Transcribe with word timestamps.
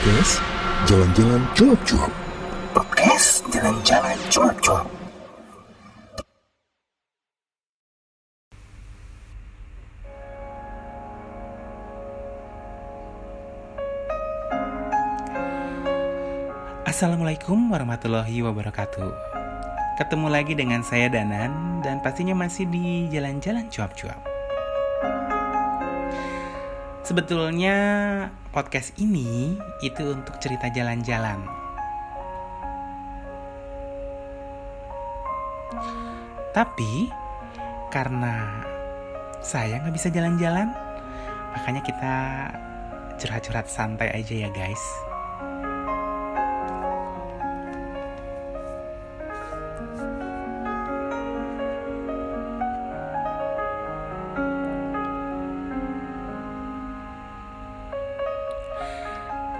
Podcast 0.00 0.40
Jalan-Jalan 0.88 1.42
Cuap-Cuap. 1.52 2.12
Podcast 2.72 3.44
Jalan-Jalan 3.52 4.16
Cuap-Cuap. 4.32 4.88
Assalamualaikum 16.88 17.68
warahmatullahi 17.68 18.40
wabarakatuh. 18.40 19.12
Ketemu 20.00 20.26
lagi 20.32 20.56
dengan 20.56 20.80
saya 20.80 21.12
Danan 21.12 21.84
Dan 21.84 22.00
pastinya 22.00 22.32
masih 22.32 22.64
di 22.72 23.04
Jalan-Jalan 23.12 23.68
Cuap-Cuap 23.68 24.29
Sebetulnya 27.10 27.74
podcast 28.54 28.94
ini 29.02 29.58
itu 29.82 30.14
untuk 30.14 30.38
cerita 30.38 30.70
jalan-jalan. 30.70 31.42
Tapi 36.54 37.10
karena 37.90 38.62
saya 39.42 39.82
nggak 39.82 39.94
bisa 39.98 40.06
jalan-jalan 40.14 40.70
Makanya 41.50 41.82
kita 41.82 42.14
curhat-curhat 43.18 43.66
santai 43.66 44.14
aja 44.14 44.46
ya 44.46 44.50
guys 44.54 45.09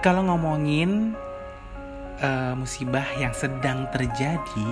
Kalau 0.01 0.25
ngomongin 0.25 1.13
uh, 2.25 2.57
musibah 2.57 3.05
yang 3.21 3.37
sedang 3.37 3.85
terjadi 3.93 4.69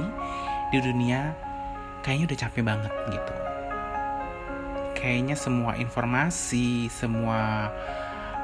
di 0.73 0.77
dunia, 0.81 1.37
kayaknya 2.01 2.33
udah 2.33 2.39
capek 2.41 2.63
banget 2.65 2.93
gitu. 3.13 3.35
Kayaknya 4.97 5.37
semua 5.37 5.77
informasi, 5.77 6.89
semua 6.89 7.69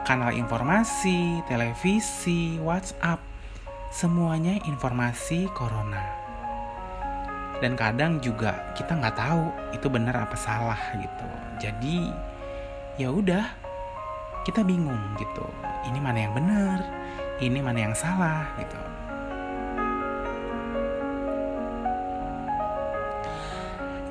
kanal 0.06 0.38
informasi, 0.38 1.42
televisi, 1.50 2.62
WhatsApp, 2.62 3.18
semuanya 3.90 4.62
informasi 4.70 5.50
corona. 5.58 6.06
Dan 7.66 7.74
kadang 7.74 8.22
juga 8.22 8.62
kita 8.78 8.94
nggak 8.94 9.18
tahu 9.18 9.44
itu 9.74 9.90
benar 9.90 10.22
apa 10.22 10.38
salah 10.38 10.78
gitu. 10.94 11.28
Jadi 11.58 12.14
ya 13.02 13.10
udah 13.10 13.65
kita 14.46 14.62
bingung 14.62 15.02
gitu. 15.18 15.46
Ini 15.90 15.98
mana 15.98 16.20
yang 16.22 16.34
benar? 16.38 16.80
Ini 17.42 17.60
mana 17.66 17.90
yang 17.90 17.96
salah? 17.98 18.46
Gitu. 18.62 18.82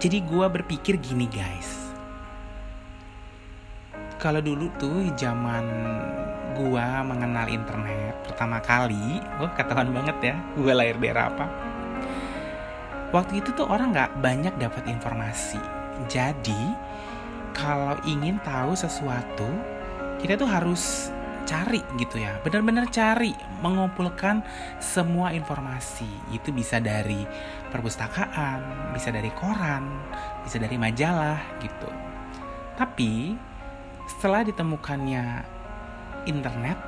Jadi 0.02 0.18
gue 0.20 0.46
berpikir 0.50 0.98
gini 0.98 1.30
guys. 1.30 1.94
Kalau 4.18 4.42
dulu 4.42 4.68
tuh 4.76 5.06
zaman 5.14 5.64
gue 6.54 6.86
mengenal 7.06 7.50
internet 7.50 8.14
pertama 8.22 8.62
kali 8.62 9.18
wah 9.42 9.50
ketahuan 9.58 9.90
banget 9.90 10.16
ya 10.22 10.36
gue 10.58 10.72
lahir 10.74 10.98
daerah 10.98 11.30
apa? 11.30 11.46
Waktu 13.14 13.38
itu 13.40 13.54
tuh 13.54 13.70
orang 13.70 13.94
nggak 13.94 14.18
banyak 14.18 14.54
dapat 14.58 14.84
informasi. 14.90 15.62
Jadi 16.10 16.74
kalau 17.54 17.96
ingin 18.04 18.42
tahu 18.42 18.74
sesuatu 18.74 19.73
kita 20.24 20.40
tuh 20.40 20.48
harus 20.48 21.12
cari 21.44 21.84
gitu 22.00 22.16
ya. 22.16 22.40
Benar-benar 22.40 22.88
cari 22.88 23.36
mengumpulkan 23.60 24.40
semua 24.80 25.36
informasi. 25.36 26.08
Itu 26.32 26.48
bisa 26.50 26.80
dari 26.80 27.28
perpustakaan 27.68 28.92
bisa 28.96 29.12
dari 29.12 29.28
koran 29.36 29.84
bisa 30.40 30.56
dari 30.56 30.80
majalah 30.80 31.36
gitu. 31.60 31.92
Tapi 32.80 33.36
setelah 34.08 34.40
ditemukannya 34.48 35.24
internet 36.24 36.78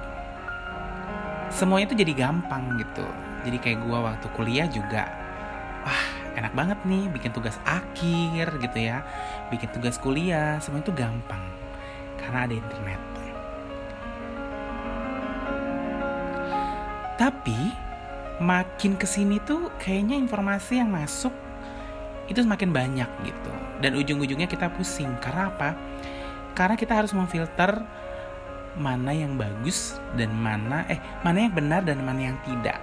semuanya 1.53 1.93
itu 1.93 1.97
jadi 2.01 2.13
gampang 2.17 2.81
gitu. 2.81 3.05
Jadi 3.45 3.57
kayak 3.61 3.79
gua 3.85 4.11
waktu 4.13 4.27
kuliah 4.33 4.67
juga 4.73 5.07
wah 5.85 6.05
enak 6.41 6.57
banget 6.57 6.79
nih 6.89 7.05
bikin 7.13 7.37
tugas 7.37 7.61
akhir 7.69 8.57
gitu 8.65 8.79
ya. 8.81 9.05
Bikin 9.53 9.69
tugas 9.77 10.01
kuliah 10.01 10.57
semua 10.65 10.81
itu 10.81 10.97
gampang. 10.97 11.45
Karena 12.17 12.49
ada 12.49 12.55
internet 12.57 13.06
Tapi 17.17 17.57
makin 18.41 19.01
ke 19.01 19.09
sini 19.09 19.41
tuh 19.41 19.73
kayaknya 19.81 20.21
informasi 20.21 20.81
yang 20.81 20.93
masuk 20.93 21.33
itu 22.29 22.37
semakin 22.43 22.71
banyak 22.75 23.11
gitu. 23.25 23.53
Dan 23.81 23.97
ujung-ujungnya 23.97 24.51
kita 24.51 24.69
pusing. 24.73 25.09
Karena 25.25 25.49
apa? 25.49 25.73
Karena 26.53 26.77
kita 26.77 26.93
harus 26.97 27.17
memfilter 27.17 27.85
mana 28.77 29.09
yang 29.17 29.41
bagus 29.41 29.97
dan 30.21 30.37
mana 30.37 30.85
eh 30.93 31.01
mana 31.25 31.49
yang 31.49 31.53
benar 31.57 31.81
dan 31.81 31.97
mana 32.05 32.33
yang 32.33 32.37
tidak. 32.45 32.77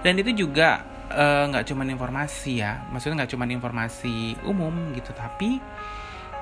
Dan 0.00 0.14
itu 0.16 0.46
juga 0.46 0.88
eh, 1.12 1.44
nggak 1.52 1.64
uh, 1.64 1.68
cuma 1.68 1.84
informasi 1.84 2.64
ya, 2.64 2.80
maksudnya 2.88 3.24
nggak 3.24 3.32
cuma 3.36 3.44
informasi 3.44 4.40
umum 4.48 4.72
gitu, 4.96 5.12
tapi 5.12 5.60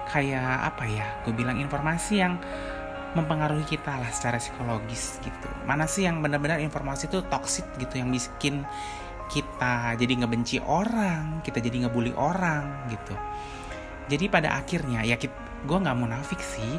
kayak 0.07 0.71
apa 0.71 0.85
ya? 0.87 1.07
Gue 1.27 1.35
bilang 1.35 1.59
informasi 1.59 2.23
yang 2.23 2.39
mempengaruhi 3.17 3.65
kita 3.65 3.97
lah 3.97 4.13
secara 4.13 4.37
psikologis 4.37 5.17
gitu. 5.25 5.49
Mana 5.65 5.89
sih 5.89 6.05
yang 6.05 6.21
benar-benar 6.21 6.61
informasi 6.61 7.09
itu 7.09 7.25
toxic 7.33 7.65
gitu 7.81 7.97
yang 7.97 8.13
bikin 8.13 8.63
kita 9.33 9.97
jadi 9.99 10.13
ngebenci 10.23 10.63
orang, 10.63 11.41
kita 11.43 11.59
jadi 11.59 11.89
ngebully 11.89 12.13
orang 12.15 12.87
gitu. 12.93 13.17
Jadi 14.07 14.31
pada 14.31 14.55
akhirnya 14.55 15.03
ya 15.03 15.17
gue 15.17 15.79
nggak 15.81 15.99
munafik 15.99 16.39
sih. 16.39 16.79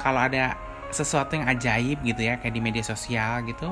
Kalau 0.00 0.24
ada 0.24 0.56
sesuatu 0.88 1.36
yang 1.36 1.46
ajaib 1.50 2.00
gitu 2.00 2.22
ya 2.24 2.40
kayak 2.40 2.54
di 2.56 2.62
media 2.64 2.80
sosial 2.80 3.44
gitu, 3.44 3.68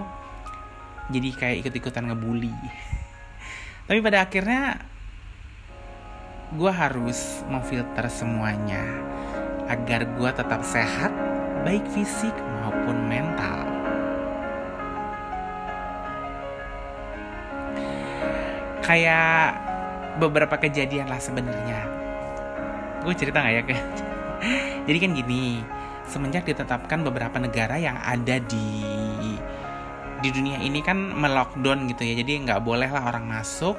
jadi 1.09 1.29
kayak 1.33 1.57
ikut-ikutan 1.65 2.13
ngebully. 2.13 2.53
Tapi 3.89 3.99
pada 4.05 4.29
akhirnya 4.29 4.85
gue 6.53 6.73
harus 6.73 7.45
memfilter 7.49 8.09
semuanya 8.13 8.85
agar 9.69 10.09
gue 10.17 10.31
tetap 10.33 10.65
sehat 10.65 11.28
baik 11.67 11.85
fisik 11.91 12.35
maupun 12.63 12.97
mental. 13.09 13.67
Kayak 18.85 19.59
beberapa 20.17 20.57
kejadian 20.57 21.13
lah 21.13 21.21
sebenarnya. 21.21 21.85
Gue 23.05 23.15
cerita 23.15 23.45
nggak 23.45 23.55
ya 23.55 23.63
ke? 23.63 23.77
Jadi 24.89 24.99
kan 24.99 25.11
gini, 25.13 25.61
semenjak 26.09 26.49
ditetapkan 26.49 27.05
beberapa 27.05 27.37
negara 27.37 27.77
yang 27.77 28.01
ada 28.01 28.41
di 28.41 28.67
di 30.19 30.35
dunia 30.35 30.59
ini 30.59 30.83
kan 30.83 30.99
melockdown 30.99 31.87
gitu 31.95 32.03
ya, 32.03 32.19
jadi 32.19 32.43
nggak 32.43 32.67
boleh 32.67 32.91
lah 32.91 33.07
orang 33.07 33.23
masuk. 33.23 33.79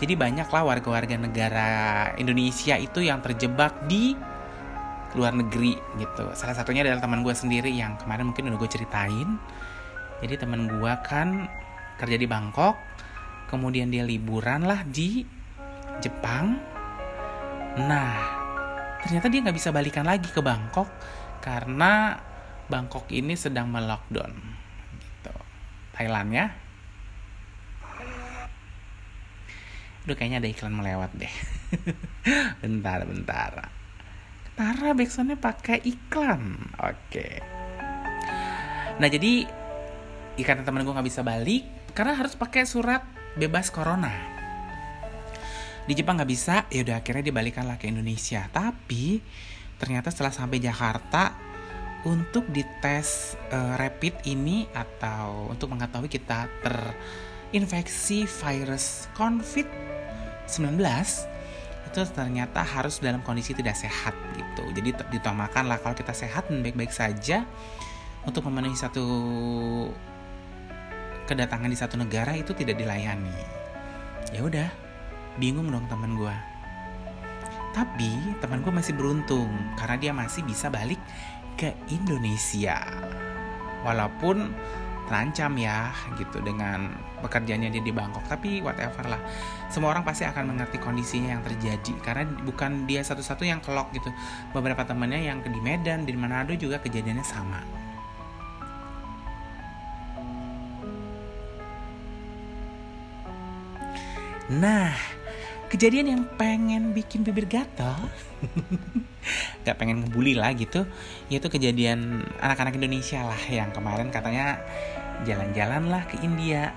Jadi 0.00 0.16
banyaklah 0.16 0.64
warga-warga 0.64 1.20
negara 1.20 1.68
Indonesia 2.16 2.80
itu 2.80 3.04
yang 3.04 3.20
terjebak 3.20 3.76
di 3.84 4.16
luar 5.14 5.36
negeri 5.36 5.78
gitu. 6.00 6.32
Salah 6.34 6.56
satunya 6.56 6.82
adalah 6.82 7.04
teman 7.04 7.22
gue 7.22 7.34
sendiri 7.36 7.70
yang 7.70 7.94
kemarin 8.00 8.32
mungkin 8.32 8.50
udah 8.50 8.58
gue 8.58 8.70
ceritain. 8.70 9.38
Jadi 10.24 10.34
teman 10.40 10.66
gue 10.66 10.92
kan 11.06 11.46
kerja 12.00 12.16
di 12.16 12.26
Bangkok 12.26 12.76
kemudian 13.46 13.92
dia 13.92 14.02
liburan 14.02 14.66
lah 14.66 14.82
di 14.82 15.22
Jepang. 16.02 16.58
Nah 17.78 18.14
ternyata 19.04 19.30
dia 19.30 19.40
nggak 19.46 19.56
bisa 19.56 19.70
balikan 19.70 20.08
lagi 20.08 20.26
ke 20.26 20.42
Bangkok 20.42 20.90
karena 21.38 22.18
Bangkok 22.66 23.06
ini 23.14 23.38
sedang 23.38 23.70
melockdown 23.70 24.32
gitu. 24.98 25.34
Thailand 25.94 26.30
ya 26.34 26.46
Udah 30.06 30.14
kayaknya 30.14 30.38
ada 30.38 30.46
iklan 30.46 30.70
melewat 30.70 31.10
deh. 31.18 31.34
Bentar 32.62 33.02
bentar 33.02 33.74
Tara 34.56 34.96
backsoundnya 34.96 35.36
pakai 35.36 35.84
iklan. 35.84 36.72
Oke. 36.80 37.44
Nah 38.96 39.08
jadi 39.12 39.44
karena 40.40 40.64
temen 40.64 40.80
gue 40.80 40.96
nggak 40.96 41.08
bisa 41.08 41.20
balik 41.20 41.92
karena 41.92 42.16
harus 42.16 42.32
pakai 42.40 42.64
surat 42.64 43.04
bebas 43.36 43.68
corona. 43.68 44.12
Di 45.86 45.92
Jepang 45.94 46.18
nggak 46.18 46.30
bisa, 46.32 46.66
ya 46.72 46.82
udah 46.82 46.98
akhirnya 47.04 47.30
dibalikanlah 47.30 47.76
ke 47.76 47.86
Indonesia. 47.86 48.48
Tapi 48.48 49.20
ternyata 49.76 50.08
setelah 50.08 50.32
sampai 50.32 50.58
Jakarta 50.58 51.36
untuk 52.08 52.48
dites 52.48 53.36
uh, 53.52 53.76
rapid 53.76 54.24
ini 54.24 54.64
atau 54.72 55.52
untuk 55.52 55.70
mengetahui 55.76 56.08
kita 56.08 56.48
terinfeksi 56.64 58.24
virus 58.24 59.06
COVID-19 59.14 60.80
itu 61.96 62.12
ternyata 62.12 62.60
harus 62.60 63.00
dalam 63.00 63.24
kondisi 63.24 63.56
tidak 63.56 63.72
sehat 63.72 64.12
gitu. 64.36 64.68
Jadi 64.76 64.92
ditamakan 65.16 65.64
lah 65.64 65.80
kalau 65.80 65.96
kita 65.96 66.12
sehat 66.12 66.52
dan 66.52 66.60
baik-baik 66.60 66.92
saja 66.92 67.48
untuk 68.28 68.44
memenuhi 68.44 68.76
satu 68.76 69.00
kedatangan 71.24 71.72
di 71.72 71.78
satu 71.80 71.96
negara 71.96 72.36
itu 72.36 72.52
tidak 72.52 72.76
dilayani. 72.76 73.32
Ya 74.36 74.44
udah 74.44 74.68
bingung 75.40 75.72
dong 75.72 75.88
teman 75.88 76.20
gue 76.20 76.36
tapi 77.76 78.08
teman 78.40 78.64
gue 78.64 78.72
masih 78.72 78.96
beruntung 78.96 79.52
karena 79.76 79.96
dia 80.00 80.12
masih 80.16 80.40
bisa 80.48 80.72
balik 80.72 80.96
ke 81.60 81.76
Indonesia. 81.92 82.80
Walaupun 83.84 84.52
terancam 85.06 85.54
ya 85.56 85.94
gitu 86.18 86.42
dengan 86.42 86.92
pekerjaannya 87.22 87.70
dia 87.72 87.82
di 87.82 87.94
Bangkok. 87.94 88.26
Tapi 88.26 88.60
whatever 88.60 89.06
lah. 89.06 89.22
Semua 89.70 89.94
orang 89.94 90.04
pasti 90.04 90.26
akan 90.26 90.52
mengerti 90.54 90.82
kondisinya 90.82 91.38
yang 91.38 91.42
terjadi. 91.46 91.94
Karena 92.02 92.26
bukan 92.42 92.84
dia 92.84 93.00
satu-satu 93.06 93.46
yang 93.46 93.62
kelok 93.62 93.94
gitu. 93.94 94.10
Beberapa 94.52 94.82
temannya 94.84 95.24
yang 95.24 95.40
di 95.46 95.60
Medan 95.62 96.04
di 96.04 96.12
Manado 96.12 96.52
juga 96.58 96.82
kejadiannya 96.82 97.26
sama. 97.26 97.62
Nah, 104.46 104.94
kejadian 105.66 106.06
yang 106.12 106.22
pengen 106.38 106.94
bikin 106.94 107.26
bibir 107.26 107.46
gatal 107.50 107.96
Gak 109.66 109.74
pengen 109.82 110.06
ngebully 110.06 110.38
lah 110.38 110.54
gitu 110.54 110.86
Yaitu 111.26 111.50
kejadian 111.50 112.22
anak-anak 112.38 112.78
Indonesia 112.78 113.26
lah 113.26 113.42
Yang 113.50 113.74
kemarin 113.74 114.08
katanya 114.14 114.62
jalan-jalan 115.24 115.88
lah 115.88 116.04
ke 116.04 116.20
India. 116.20 116.74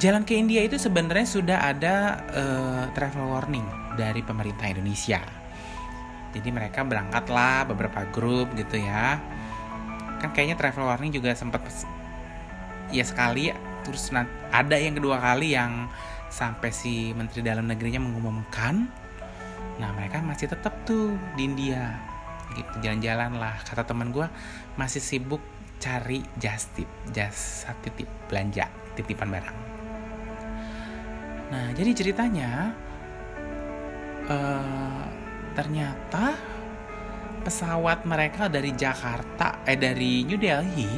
Jalan 0.00 0.24
ke 0.24 0.34
India 0.34 0.64
itu 0.64 0.80
sebenarnya 0.80 1.28
sudah 1.28 1.58
ada 1.60 2.24
uh, 2.32 2.84
travel 2.96 3.28
warning 3.28 3.68
dari 3.94 4.24
pemerintah 4.24 4.72
Indonesia. 4.72 5.20
Jadi 6.32 6.48
mereka 6.48 6.80
berangkat 6.80 7.28
lah 7.28 7.68
beberapa 7.68 8.08
grup 8.08 8.56
gitu 8.56 8.80
ya. 8.80 9.20
Kan 10.18 10.32
kayaknya 10.32 10.56
travel 10.56 10.88
warning 10.88 11.12
juga 11.12 11.36
sempat 11.36 11.60
Ya 12.92 13.04
sekali 13.08 13.52
Terus 13.82 14.14
ada 14.54 14.76
yang 14.78 14.94
kedua 14.94 15.18
kali 15.18 15.58
yang 15.58 15.90
sampai 16.32 16.72
si 16.72 17.12
menteri 17.12 17.44
dalam 17.44 17.68
negerinya 17.68 18.00
mengumumkan. 18.00 18.88
Nah 19.76 19.90
mereka 19.92 20.24
masih 20.24 20.48
tetap 20.48 20.72
tuh 20.88 21.12
di 21.36 21.44
India. 21.44 22.00
Gitu 22.56 22.72
jalan-jalan 22.80 23.36
lah. 23.36 23.60
Kata 23.60 23.84
teman 23.84 24.08
gue 24.08 24.24
masih 24.80 25.04
sibuk 25.04 25.44
cari 25.76 26.24
just 26.40 26.72
tip 26.72 26.88
jasa 27.12 27.76
titip 27.84 28.08
belanja 28.32 28.64
titipan 28.96 29.28
barang. 29.28 29.58
Nah 31.52 31.68
jadi 31.76 31.90
ceritanya 31.92 32.72
uh, 34.30 35.04
ternyata 35.52 36.32
pesawat 37.42 38.06
mereka 38.06 38.46
dari 38.46 38.70
Jakarta 38.72 39.66
eh 39.66 39.74
dari 39.74 40.22
New 40.22 40.38
Delhi 40.38 40.88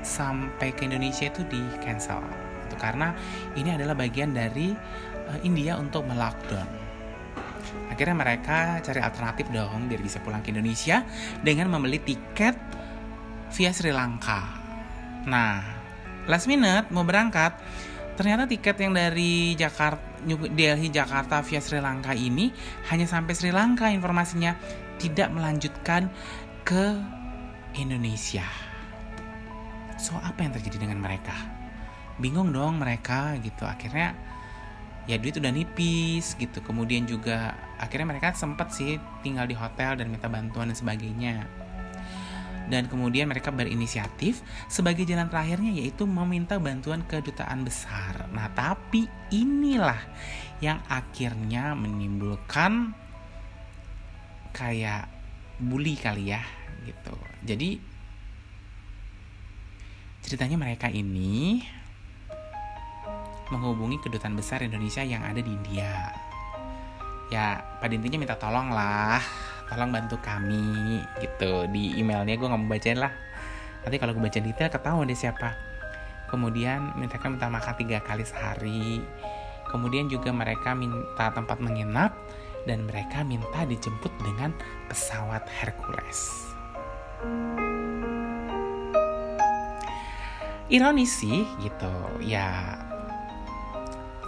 sampai 0.00 0.72
ke 0.72 0.88
Indonesia 0.88 1.28
itu 1.28 1.44
di 1.46 1.60
cancel 1.84 2.41
gitu 2.72 2.80
karena 2.80 3.12
ini 3.52 3.76
adalah 3.76 3.92
bagian 3.92 4.32
dari 4.32 4.72
uh, 5.28 5.38
India 5.44 5.76
untuk 5.76 6.08
melockdown. 6.08 6.80
Akhirnya 7.92 8.16
mereka 8.16 8.80
cari 8.80 9.04
alternatif 9.04 9.52
dong 9.52 9.92
biar 9.92 10.00
bisa 10.00 10.24
pulang 10.24 10.40
ke 10.40 10.48
Indonesia 10.48 11.04
dengan 11.44 11.68
membeli 11.68 12.00
tiket 12.00 12.56
via 13.52 13.70
Sri 13.76 13.92
Lanka. 13.92 14.40
Nah, 15.28 15.60
last 16.24 16.48
minute 16.48 16.88
mau 16.88 17.04
berangkat, 17.04 17.52
ternyata 18.16 18.48
tiket 18.48 18.80
yang 18.80 18.96
dari 18.96 19.52
Jakarta 19.52 20.00
New 20.24 20.38
Delhi 20.54 20.88
Jakarta 20.88 21.44
via 21.44 21.60
Sri 21.60 21.82
Lanka 21.82 22.16
ini 22.16 22.48
hanya 22.88 23.04
sampai 23.04 23.34
Sri 23.36 23.52
Lanka 23.52 23.92
informasinya 23.92 24.56
tidak 24.96 25.28
melanjutkan 25.34 26.08
ke 26.62 26.96
Indonesia. 27.76 28.46
So 29.98 30.14
apa 30.18 30.46
yang 30.46 30.54
terjadi 30.54 30.86
dengan 30.86 31.02
mereka? 31.02 31.51
Bingung 32.20 32.52
dong 32.52 32.80
mereka 32.80 33.36
gitu 33.40 33.64
akhirnya 33.64 34.12
ya 35.08 35.18
duit 35.18 35.34
udah 35.34 35.50
nipis 35.50 36.38
gitu 36.38 36.62
kemudian 36.62 37.08
juga 37.08 37.56
akhirnya 37.80 38.14
mereka 38.14 38.36
sempat 38.38 38.70
sih 38.70 39.00
tinggal 39.26 39.50
di 39.50 39.56
hotel 39.58 39.98
dan 39.98 40.06
minta 40.12 40.30
bantuan 40.30 40.70
dan 40.70 40.78
sebagainya 40.78 41.48
dan 42.70 42.86
kemudian 42.86 43.26
mereka 43.26 43.50
berinisiatif 43.50 44.40
sebagai 44.70 45.02
jalan 45.02 45.26
terakhirnya 45.26 45.74
yaitu 45.76 46.06
meminta 46.06 46.56
bantuan 46.56 47.02
kedutaan 47.04 47.66
besar. 47.66 48.30
Nah, 48.30 48.48
tapi 48.54 49.04
inilah 49.34 49.98
yang 50.62 50.78
akhirnya 50.86 51.74
menimbulkan 51.74 52.94
kayak 54.54 55.10
bully 55.58 55.98
kali 55.98 56.32
ya 56.32 56.40
gitu. 56.86 57.12
Jadi 57.42 57.76
ceritanya 60.22 60.56
mereka 60.56 60.86
ini 60.86 61.60
menghubungi 63.52 64.00
kedutaan 64.00 64.32
besar 64.32 64.64
Indonesia 64.64 65.04
yang 65.04 65.20
ada 65.20 65.44
di 65.44 65.52
India. 65.52 65.92
Ya, 67.28 67.60
pada 67.80 67.92
intinya 67.92 68.24
minta 68.24 68.36
tolong 68.40 68.72
lah, 68.72 69.20
tolong 69.68 69.92
bantu 69.92 70.16
kami 70.20 71.00
gitu. 71.20 71.68
Di 71.68 72.00
emailnya 72.00 72.40
gue 72.40 72.48
nggak 72.48 72.60
mau 72.60 72.72
bacain 72.72 72.96
lah. 72.96 73.12
Nanti 73.84 73.96
kalau 74.00 74.16
gue 74.16 74.22
baca 74.24 74.40
detail 74.40 74.72
ketahuan 74.72 75.08
deh 75.08 75.16
siapa. 75.16 75.52
Kemudian 76.32 76.96
minta 76.96 77.20
minta 77.28 77.52
makan 77.52 77.74
tiga 77.76 78.00
kali 78.00 78.24
sehari. 78.24 79.04
Kemudian 79.68 80.08
juga 80.08 80.32
mereka 80.32 80.72
minta 80.72 81.32
tempat 81.32 81.60
menginap 81.60 82.12
dan 82.64 82.84
mereka 82.88 83.24
minta 83.24 83.64
dijemput 83.64 84.12
dengan 84.20 84.52
pesawat 84.88 85.44
Hercules. 85.48 86.52
Ironis 90.72 91.20
sih 91.20 91.44
gitu, 91.60 91.92
ya 92.24 92.80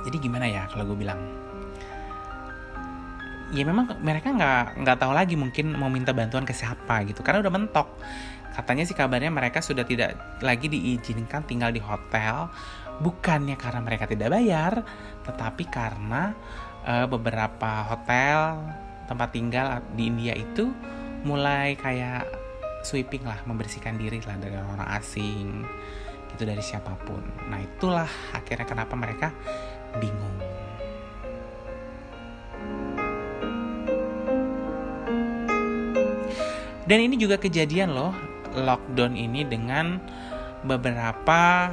jadi 0.04 0.16
gimana 0.20 0.46
ya 0.46 0.68
kalau 0.68 0.84
gue 0.92 0.98
bilang? 1.00 1.20
Ya 3.54 3.62
memang 3.64 3.96
mereka 4.02 4.34
nggak 4.34 4.82
nggak 4.82 4.96
tahu 4.98 5.12
lagi 5.14 5.34
mungkin 5.38 5.78
mau 5.78 5.88
minta 5.88 6.10
bantuan 6.10 6.44
ke 6.44 6.52
siapa 6.52 7.04
gitu 7.08 7.24
karena 7.24 7.40
udah 7.40 7.52
mentok. 7.52 7.88
Katanya 8.54 8.86
sih 8.86 8.94
kabarnya 8.94 9.34
mereka 9.34 9.58
sudah 9.58 9.82
tidak 9.82 10.14
lagi 10.38 10.70
diizinkan 10.70 11.42
tinggal 11.42 11.74
di 11.74 11.82
hotel 11.82 12.46
bukannya 13.02 13.58
karena 13.58 13.82
mereka 13.82 14.06
tidak 14.06 14.30
bayar 14.30 14.86
tetapi 15.26 15.66
karena 15.66 16.30
uh, 16.86 17.06
beberapa 17.10 17.90
hotel 17.90 18.62
tempat 19.10 19.34
tinggal 19.34 19.82
di 19.98 20.06
India 20.06 20.38
itu 20.38 20.70
mulai 21.26 21.74
kayak 21.74 22.28
sweeping 22.84 23.24
lah 23.24 23.40
membersihkan 23.48 23.96
diri 23.96 24.20
lah 24.22 24.36
dari 24.36 24.54
orang 24.60 24.88
asing 25.00 25.64
gitu 26.34 26.44
dari 26.44 26.60
siapa 26.60 26.94
pun. 27.06 27.22
Nah 27.48 27.58
itulah 27.62 28.10
akhirnya 28.34 28.66
kenapa 28.68 28.94
mereka 28.98 29.32
bingung. 29.98 30.36
Dan 36.84 36.98
ini 37.00 37.16
juga 37.16 37.40
kejadian 37.40 37.96
loh, 37.96 38.12
lockdown 38.52 39.16
ini 39.16 39.48
dengan 39.48 39.96
beberapa 40.64 41.72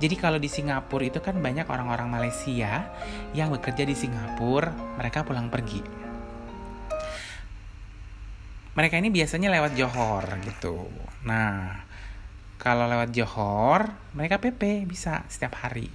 jadi 0.00 0.16
kalau 0.16 0.40
di 0.40 0.48
Singapura 0.48 1.04
itu 1.04 1.20
kan 1.20 1.36
banyak 1.44 1.68
orang-orang 1.68 2.08
Malaysia 2.08 2.88
yang 3.36 3.52
bekerja 3.52 3.84
di 3.84 3.92
Singapura, 3.92 4.72
mereka 4.96 5.28
pulang 5.28 5.52
pergi. 5.52 5.84
Mereka 8.72 8.96
ini 8.96 9.12
biasanya 9.12 9.52
lewat 9.52 9.76
Johor 9.76 10.24
gitu. 10.40 10.88
Nah, 11.28 11.84
kalau 12.56 12.88
lewat 12.88 13.12
Johor, 13.12 13.92
mereka 14.16 14.40
PP 14.40 14.88
bisa 14.88 15.20
setiap 15.28 15.60
hari. 15.60 15.92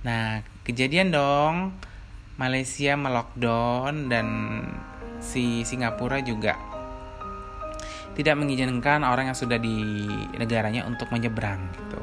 Nah, 0.00 0.40
kejadian 0.62 1.10
dong 1.10 1.74
Malaysia 2.38 2.94
melockdown 2.98 4.10
dan 4.10 4.26
si 5.22 5.62
Singapura 5.62 6.18
juga 6.22 6.58
tidak 8.12 8.36
mengizinkan 8.36 9.06
orang 9.08 9.32
yang 9.32 9.38
sudah 9.38 9.56
di 9.56 10.04
negaranya 10.36 10.84
untuk 10.84 11.08
menyeberang 11.08 11.72
gitu. 11.72 12.00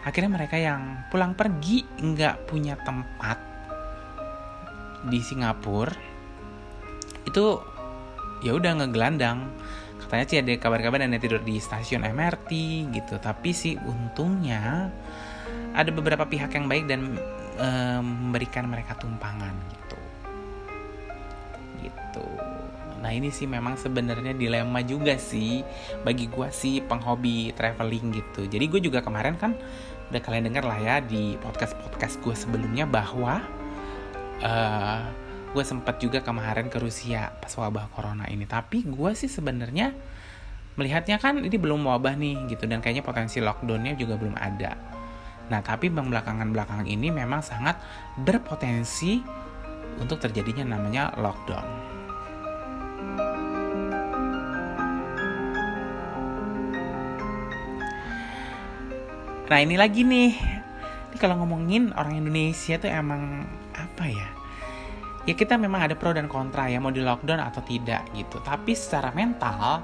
Akhirnya 0.00 0.32
mereka 0.32 0.56
yang 0.56 1.04
pulang 1.12 1.36
pergi 1.36 1.84
nggak 2.00 2.48
punya 2.48 2.80
tempat 2.80 3.36
di 5.04 5.20
Singapura 5.20 5.92
itu 7.24 7.44
ya 8.40 8.56
udah 8.56 8.80
ngegelandang 8.80 9.48
katanya 10.00 10.24
sih 10.26 10.38
ada 10.40 10.52
kabar-kabar 10.56 10.98
dan 11.04 11.14
tidur 11.20 11.40
di 11.44 11.60
stasiun 11.60 12.04
MRT 12.04 12.50
gitu 12.90 13.20
tapi 13.20 13.52
sih 13.52 13.76
untungnya 13.76 14.88
ada 15.76 15.90
beberapa 15.94 16.26
pihak 16.26 16.50
yang 16.56 16.66
baik 16.66 16.88
dan 16.90 17.14
e, 17.60 17.68
memberikan 18.00 18.64
mereka 18.64 18.96
tumpangan 18.96 19.52
gitu. 19.68 19.98
Gitu. 21.84 22.26
Nah 23.00 23.10
ini 23.12 23.32
sih 23.32 23.48
memang 23.48 23.76
sebenarnya 23.76 24.36
dilema 24.36 24.80
juga 24.84 25.16
sih 25.16 25.64
bagi 26.04 26.28
gue 26.28 26.48
sih 26.52 26.80
penghobi 26.84 27.52
traveling 27.52 28.16
gitu. 28.16 28.48
Jadi 28.48 28.64
gue 28.68 28.80
juga 28.80 29.04
kemarin 29.04 29.36
kan 29.36 29.56
udah 30.10 30.20
kalian 30.20 30.50
dengar 30.50 30.66
lah 30.66 30.78
ya 30.80 30.96
di 30.98 31.38
podcast 31.38 31.78
podcast 31.78 32.18
gue 32.18 32.34
sebelumnya 32.34 32.82
bahwa 32.82 33.40
uh, 34.42 35.02
gue 35.50 35.64
sempat 35.64 36.02
juga 36.02 36.18
kemarin 36.22 36.66
ke 36.66 36.76
Rusia 36.82 37.32
pas 37.40 37.52
wabah 37.56 37.88
corona 37.92 38.28
ini. 38.28 38.44
Tapi 38.44 38.84
gue 38.84 39.10
sih 39.16 39.32
sebenarnya 39.32 39.96
melihatnya 40.76 41.16
kan 41.20 41.40
ini 41.40 41.56
belum 41.56 41.82
wabah 41.88 42.14
nih 42.16 42.52
gitu 42.52 42.64
dan 42.68 42.80
kayaknya 42.84 43.04
potensi 43.04 43.40
lockdownnya 43.40 43.96
juga 43.96 44.20
belum 44.20 44.36
ada. 44.36 44.99
Nah 45.50 45.60
tapi 45.60 45.90
belakangan-belakangan 45.90 46.86
ini 46.86 47.10
memang 47.10 47.42
sangat 47.42 47.76
berpotensi 48.14 49.18
untuk 49.98 50.22
terjadinya 50.22 50.78
namanya 50.78 51.10
lockdown. 51.18 51.66
Nah 59.50 59.58
ini 59.58 59.74
lagi 59.74 60.06
nih, 60.06 60.30
ini 61.10 61.16
kalau 61.18 61.42
ngomongin 61.42 61.90
orang 61.98 62.22
Indonesia 62.22 62.78
tuh 62.78 62.86
emang 62.86 63.42
apa 63.74 64.06
ya? 64.06 64.28
Ya 65.26 65.34
kita 65.34 65.58
memang 65.58 65.90
ada 65.90 65.98
pro 65.98 66.14
dan 66.14 66.30
kontra 66.30 66.70
ya 66.70 66.78
mau 66.78 66.94
di 66.94 67.02
lockdown 67.02 67.42
atau 67.42 67.58
tidak 67.66 68.06
gitu. 68.14 68.38
Tapi 68.46 68.78
secara 68.78 69.10
mental 69.10 69.82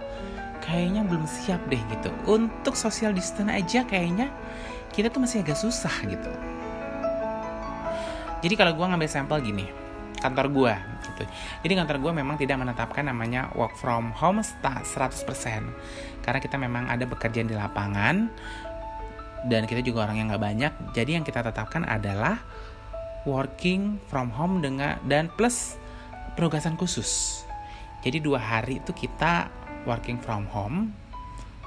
kayaknya 0.63 1.03
belum 1.03 1.27
siap 1.27 1.67
deh 1.67 1.83
gitu. 1.93 2.15
Untuk 2.31 2.79
social 2.79 3.11
distance 3.11 3.51
aja 3.51 3.83
kayaknya 3.83 4.31
kita 4.93 5.09
tuh 5.09 5.23
masih 5.23 5.43
agak 5.43 5.59
susah 5.59 5.95
gitu. 6.07 6.33
Jadi 8.45 8.55
kalau 8.55 8.77
gue 8.77 8.87
ngambil 8.87 9.09
sampel 9.11 9.41
gini, 9.43 9.67
kantor 10.21 10.47
gue 10.53 10.75
gitu. 11.09 11.25
Jadi 11.65 11.73
kantor 11.79 11.97
gue 12.03 12.13
memang 12.13 12.37
tidak 12.37 12.57
menetapkan 12.61 13.05
namanya 13.07 13.51
work 13.57 13.75
from 13.79 14.13
home 14.15 14.41
100% 14.43 14.93
karena 16.23 16.39
kita 16.43 16.57
memang 16.59 16.91
ada 16.91 17.07
pekerjaan 17.07 17.49
di 17.49 17.57
lapangan 17.57 18.29
dan 19.47 19.63
kita 19.65 19.81
juga 19.81 20.09
orang 20.09 20.21
yang 20.21 20.27
nggak 20.33 20.43
banyak. 20.43 20.73
Jadi 20.93 21.11
yang 21.17 21.25
kita 21.25 21.43
tetapkan 21.47 21.87
adalah 21.87 22.43
working 23.27 23.99
from 24.07 24.31
home 24.31 24.63
dengan 24.63 24.99
dan 25.07 25.31
plus 25.35 25.79
penugasan 26.39 26.79
khusus. 26.79 27.43
Jadi 28.05 28.23
dua 28.23 28.39
hari 28.39 28.79
itu 28.79 28.95
kita 28.95 29.51
working 29.89 30.19
from 30.23 30.47
home, 30.51 30.95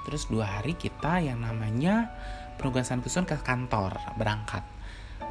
terus 0.07 0.27
dua 0.31 0.47
hari 0.47 0.75
kita 0.75 1.19
yang 1.19 1.43
namanya 1.43 2.11
penugasan 2.59 2.99
khusus 2.99 3.23
ke 3.23 3.39
kantor 3.39 3.95
berangkat. 4.19 4.61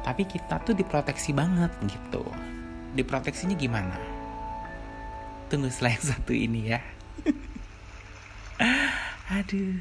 Tapi 0.01 0.25
kita 0.25 0.57
tuh 0.65 0.73
diproteksi 0.73 1.31
banget 1.31 1.69
gitu. 1.85 2.25
Diproteksinya 2.97 3.53
gimana? 3.53 3.95
Tunggu 5.53 5.69
yang 5.69 6.03
satu 6.09 6.33
ini 6.33 6.73
ya. 6.73 6.81
Aduh. 9.37 9.77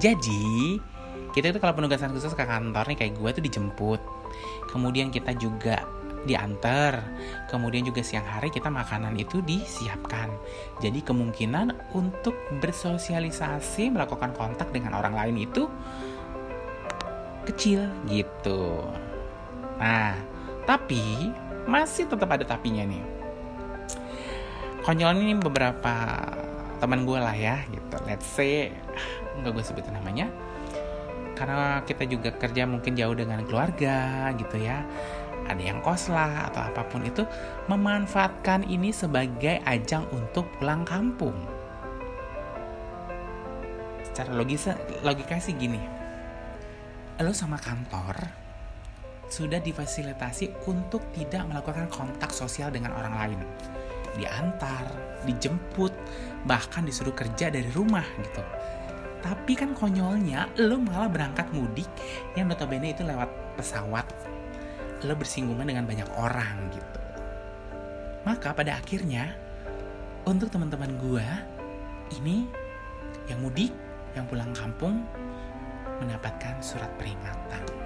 Jadi, 0.00 0.80
kita 1.36 1.52
itu 1.52 1.60
kalau 1.60 1.76
penugasan 1.76 2.16
khusus 2.16 2.32
ke 2.32 2.44
kantor 2.46 2.88
nih 2.88 2.96
kayak 2.96 3.14
gue 3.20 3.30
tuh 3.36 3.44
dijemput. 3.44 4.00
Kemudian 4.72 5.12
kita 5.12 5.36
juga 5.36 5.84
diantar. 6.24 7.00
Kemudian 7.48 7.86
juga 7.86 8.04
siang 8.04 8.26
hari 8.26 8.52
kita 8.52 8.68
makanan 8.68 9.16
itu 9.16 9.40
disiapkan. 9.44 10.28
Jadi 10.80 11.00
kemungkinan 11.00 11.94
untuk 11.96 12.36
bersosialisasi, 12.60 13.92
melakukan 13.92 14.32
kontak 14.36 14.68
dengan 14.74 14.96
orang 14.96 15.14
lain 15.16 15.36
itu 15.44 15.66
kecil 17.48 17.88
gitu. 18.08 18.84
Nah, 19.80 20.14
tapi 20.68 21.32
masih 21.64 22.08
tetap 22.08 22.28
ada 22.28 22.44
tapinya 22.44 22.84
nih. 22.84 23.04
Konyol 24.84 25.20
ini 25.20 25.34
beberapa 25.36 25.94
teman 26.80 27.04
gue 27.04 27.18
lah 27.20 27.36
ya 27.36 27.60
gitu. 27.68 27.96
Let's 28.08 28.28
say 28.28 28.72
nggak 29.40 29.52
gue 29.56 29.64
sebutin 29.64 29.96
namanya 29.96 30.28
karena 31.40 31.80
kita 31.88 32.04
juga 32.04 32.36
kerja 32.36 32.68
mungkin 32.68 32.92
jauh 32.92 33.16
dengan 33.16 33.40
keluarga 33.48 34.28
gitu 34.36 34.60
ya 34.60 34.84
ada 35.52 35.62
yang 35.62 35.82
kos 35.82 36.08
lah 36.08 36.50
atau 36.50 36.70
apa 36.70 36.82
pun 36.86 37.02
itu 37.02 37.26
memanfaatkan 37.66 38.66
ini 38.66 38.94
sebagai 38.94 39.58
ajang 39.66 40.06
untuk 40.14 40.46
pulang 40.58 40.86
kampung. 40.86 41.34
Secara 44.06 44.34
logisa 44.34 44.74
logika 45.06 45.38
sih 45.38 45.54
gini. 45.54 45.80
Lo 47.20 47.36
sama 47.36 47.60
kantor 47.60 48.16
sudah 49.30 49.62
difasilitasi 49.62 50.66
untuk 50.66 51.06
tidak 51.14 51.46
melakukan 51.46 51.86
kontak 51.86 52.34
sosial 52.34 52.74
dengan 52.74 52.90
orang 52.98 53.14
lain. 53.14 53.40
Diantar 54.18 54.90
dijemput 55.22 55.94
bahkan 56.44 56.82
disuruh 56.82 57.14
kerja 57.14 57.46
dari 57.48 57.70
rumah 57.70 58.02
gitu. 58.18 58.42
Tapi 59.20 59.52
kan 59.54 59.76
konyolnya 59.76 60.50
lo 60.64 60.80
malah 60.80 61.06
berangkat 61.06 61.46
mudik 61.54 61.86
yang 62.34 62.50
notabene 62.50 62.90
itu 62.96 63.06
lewat 63.06 63.28
pesawat. 63.54 64.08
Lo 65.04 65.16
bersinggungan 65.16 65.64
dengan 65.64 65.88
banyak 65.88 66.08
orang 66.16 66.68
gitu. 66.72 67.00
Maka 68.24 68.52
pada 68.52 68.76
akhirnya 68.76 69.32
untuk 70.28 70.52
teman-teman 70.52 70.92
gue 71.00 71.26
ini 72.20 72.44
yang 73.32 73.40
mudik, 73.40 73.72
yang 74.12 74.28
pulang 74.28 74.52
kampung 74.52 75.00
mendapatkan 76.00 76.60
surat 76.60 76.90
peringatan. 77.00 77.80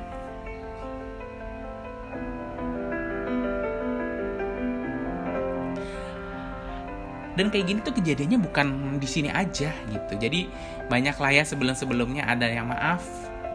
dan 7.35 7.51
kayak 7.51 7.67
gini 7.67 7.79
tuh 7.83 7.95
kejadiannya 7.99 8.39
bukan 8.39 8.67
di 9.03 9.09
sini 9.11 9.31
aja 9.31 9.75
gitu 9.91 10.13
jadi 10.15 10.47
banyak 10.87 11.17
lah 11.19 11.31
ya 11.35 11.43
sebelum 11.43 11.75
sebelumnya 11.75 12.31
ada 12.31 12.47
yang 12.47 12.71
maaf 12.71 13.03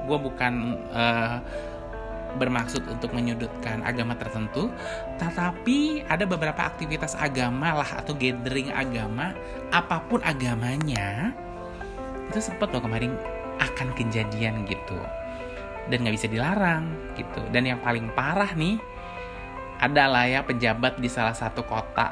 gue 0.03 0.17
bukan 0.19 0.75
uh, 0.91 1.39
bermaksud 2.37 2.85
untuk 2.85 3.15
menyudutkan 3.15 3.81
agama 3.81 4.13
tertentu, 4.13 4.69
tetapi 5.17 6.05
ada 6.05 6.27
beberapa 6.29 6.61
aktivitas 6.67 7.17
agama 7.17 7.81
lah 7.81 8.03
atau 8.03 8.13
gathering 8.13 8.69
agama, 8.69 9.33
apa 9.73 10.03
pun 10.05 10.21
agamanya, 10.21 11.33
itu 12.29 12.37
sempat 12.43 12.69
loh 12.69 12.85
kemarin 12.85 13.17
akan 13.57 13.95
kejadian 13.97 14.67
gitu, 14.69 14.99
dan 15.89 16.05
nggak 16.05 16.15
bisa 16.15 16.29
dilarang 16.29 16.85
gitu. 17.17 17.41
Dan 17.49 17.65
yang 17.65 17.79
paling 17.81 18.13
parah 18.13 18.53
nih, 18.53 18.77
adalah 19.79 20.27
ya 20.27 20.43
pejabat 20.43 20.99
di 20.99 21.07
salah 21.07 21.33
satu 21.33 21.63
kota 21.63 22.11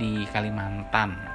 di 0.00 0.24
Kalimantan 0.32 1.32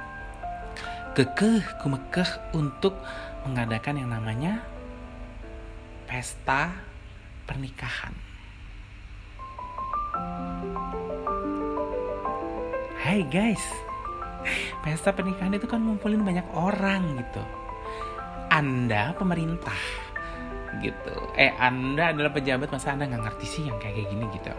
kekeh 1.18 1.82
kumekeh 1.82 2.54
untuk 2.54 2.94
mengadakan 3.42 3.98
yang 3.98 4.10
namanya 4.14 4.62
pesta 6.06 6.70
pernikahan. 7.48 8.12
Hai 13.00 13.24
guys, 13.24 13.64
pesta 14.84 15.16
pernikahan 15.16 15.56
itu 15.56 15.64
kan 15.64 15.80
ngumpulin 15.80 16.20
banyak 16.20 16.44
orang 16.52 17.16
gitu. 17.16 17.40
Anda 18.52 19.16
pemerintah 19.16 19.80
gitu. 20.84 21.16
Eh 21.40 21.56
Anda 21.56 22.12
adalah 22.12 22.36
pejabat 22.36 22.68
masa 22.68 22.92
Anda 22.92 23.08
nggak 23.08 23.24
ngerti 23.32 23.46
sih 23.48 23.64
yang 23.64 23.80
kayak 23.80 24.12
gini 24.12 24.28
gitu. 24.36 24.52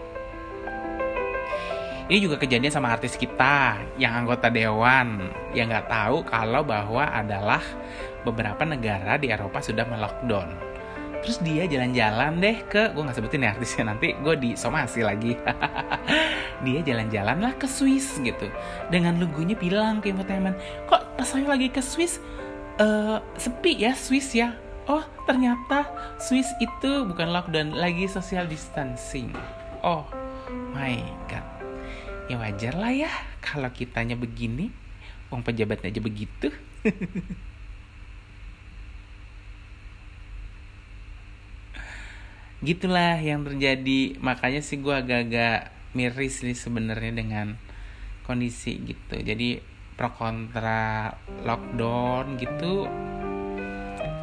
Ini 2.10 2.18
juga 2.18 2.42
kejadian 2.42 2.74
sama 2.74 2.90
artis 2.90 3.14
kita 3.14 3.78
yang 3.94 4.26
anggota 4.26 4.50
dewan 4.50 5.30
yang 5.54 5.70
nggak 5.70 5.86
tahu 5.86 6.26
kalau 6.26 6.66
bahwa 6.66 7.06
adalah 7.06 7.62
beberapa 8.26 8.66
negara 8.66 9.14
di 9.14 9.30
Eropa 9.30 9.62
sudah 9.62 9.86
melockdown. 9.86 10.69
Terus 11.20 11.38
dia 11.44 11.64
jalan-jalan 11.68 12.40
deh 12.40 12.64
ke, 12.64 12.96
gue 12.96 13.02
nggak 13.02 13.16
sebutin 13.16 13.44
ya 13.44 13.52
artisnya 13.52 13.84
nanti 13.92 14.16
gue 14.16 14.34
disomasi 14.40 15.00
lagi. 15.04 15.36
dia 16.64 16.80
jalan-jalan 16.84 17.38
lah 17.40 17.52
ke 17.56 17.68
Swiss 17.68 18.16
gitu. 18.20 18.48
Dengan 18.88 19.20
lugunya 19.20 19.56
bilang 19.56 20.00
ke 20.00 20.12
infotainment, 20.12 20.56
kok 20.88 21.04
pas 21.16 21.28
saya 21.28 21.44
lagi 21.44 21.68
ke 21.68 21.84
Swiss 21.84 22.20
uh, 22.80 23.20
sepi 23.36 23.84
ya 23.84 23.92
Swiss 23.92 24.32
ya. 24.32 24.56
Oh 24.88 25.04
ternyata 25.28 25.86
Swiss 26.16 26.48
itu 26.58 27.04
bukan 27.04 27.30
lockdown, 27.30 27.76
lagi 27.76 28.08
social 28.08 28.48
distancing. 28.48 29.30
Oh 29.84 30.08
my 30.74 30.98
god 31.28 31.60
ya 32.30 32.38
wajar 32.38 32.78
lah 32.78 32.94
ya 32.94 33.10
kalau 33.42 33.66
kitanya 33.74 34.14
begini 34.14 34.70
uang 35.34 35.42
pejabatnya 35.42 35.90
aja 35.90 35.98
begitu 35.98 36.54
gitulah 42.60 43.16
yang 43.20 43.44
terjadi. 43.44 44.20
Makanya 44.20 44.60
sih 44.60 44.80
gue 44.80 44.92
agak-agak 44.92 45.72
miris 45.96 46.44
nih 46.44 46.56
sebenarnya 46.56 47.12
dengan 47.12 47.46
kondisi 48.24 48.78
gitu. 48.84 49.16
Jadi 49.18 49.58
pro 49.96 50.12
kontra 50.16 51.12
lockdown 51.44 52.40
gitu 52.40 52.88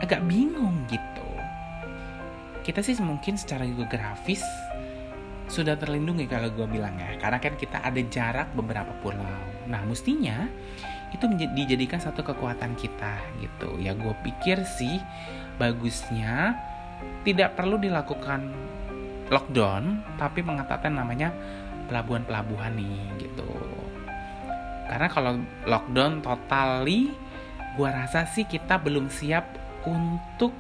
agak 0.02 0.26
bingung 0.26 0.86
gitu. 0.90 1.30
Kita 2.62 2.84
sih 2.84 2.98
mungkin 3.02 3.40
secara 3.40 3.64
geografis 3.66 4.44
sudah 5.48 5.80
terlindungi 5.80 6.28
kalau 6.28 6.52
gue 6.52 6.68
bilang 6.70 6.96
ya. 7.00 7.18
Karena 7.18 7.40
kan 7.42 7.56
kita 7.58 7.82
ada 7.82 8.02
jarak 8.08 8.54
beberapa 8.54 8.94
pulau. 9.02 9.44
Nah 9.68 9.82
mestinya 9.88 10.48
itu 11.16 11.24
dijadikan 11.56 12.04
satu 12.04 12.22
kekuatan 12.22 12.76
kita 12.76 13.16
gitu. 13.40 13.80
Ya 13.80 13.96
gue 13.96 14.14
pikir 14.24 14.64
sih 14.68 15.00
bagusnya 15.56 16.60
tidak 17.24 17.60
perlu 17.60 17.76
dilakukan 17.82 18.54
lockdown 19.28 20.04
tapi 20.16 20.40
mengatakan 20.40 20.96
namanya 20.96 21.36
pelabuhan-pelabuhan 21.92 22.76
nih 22.80 23.28
gitu 23.28 23.48
karena 24.88 25.08
kalau 25.12 25.40
lockdown 25.68 26.24
totally 26.24 27.12
gua 27.76 27.94
rasa 27.94 28.24
sih 28.26 28.48
kita 28.48 28.80
belum 28.80 29.12
siap 29.12 29.46
untuk 29.84 30.56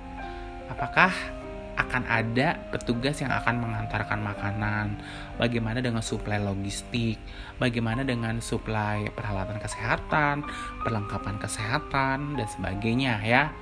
apakah 0.67 1.37
akan 1.77 2.03
ada 2.09 2.57
petugas 2.73 3.21
yang 3.21 3.29
akan 3.29 3.61
mengantarkan 3.61 4.19
makanan, 4.19 4.97
bagaimana 5.37 5.79
dengan 5.79 6.01
suplai 6.01 6.41
logistik, 6.41 7.21
bagaimana 7.61 8.01
dengan 8.01 8.41
suplai 8.41 9.07
peralatan 9.13 9.61
kesehatan, 9.61 10.41
perlengkapan 10.81 11.37
kesehatan 11.37 12.33
dan 12.35 12.47
sebagainya 12.49 13.21
ya. 13.21 13.53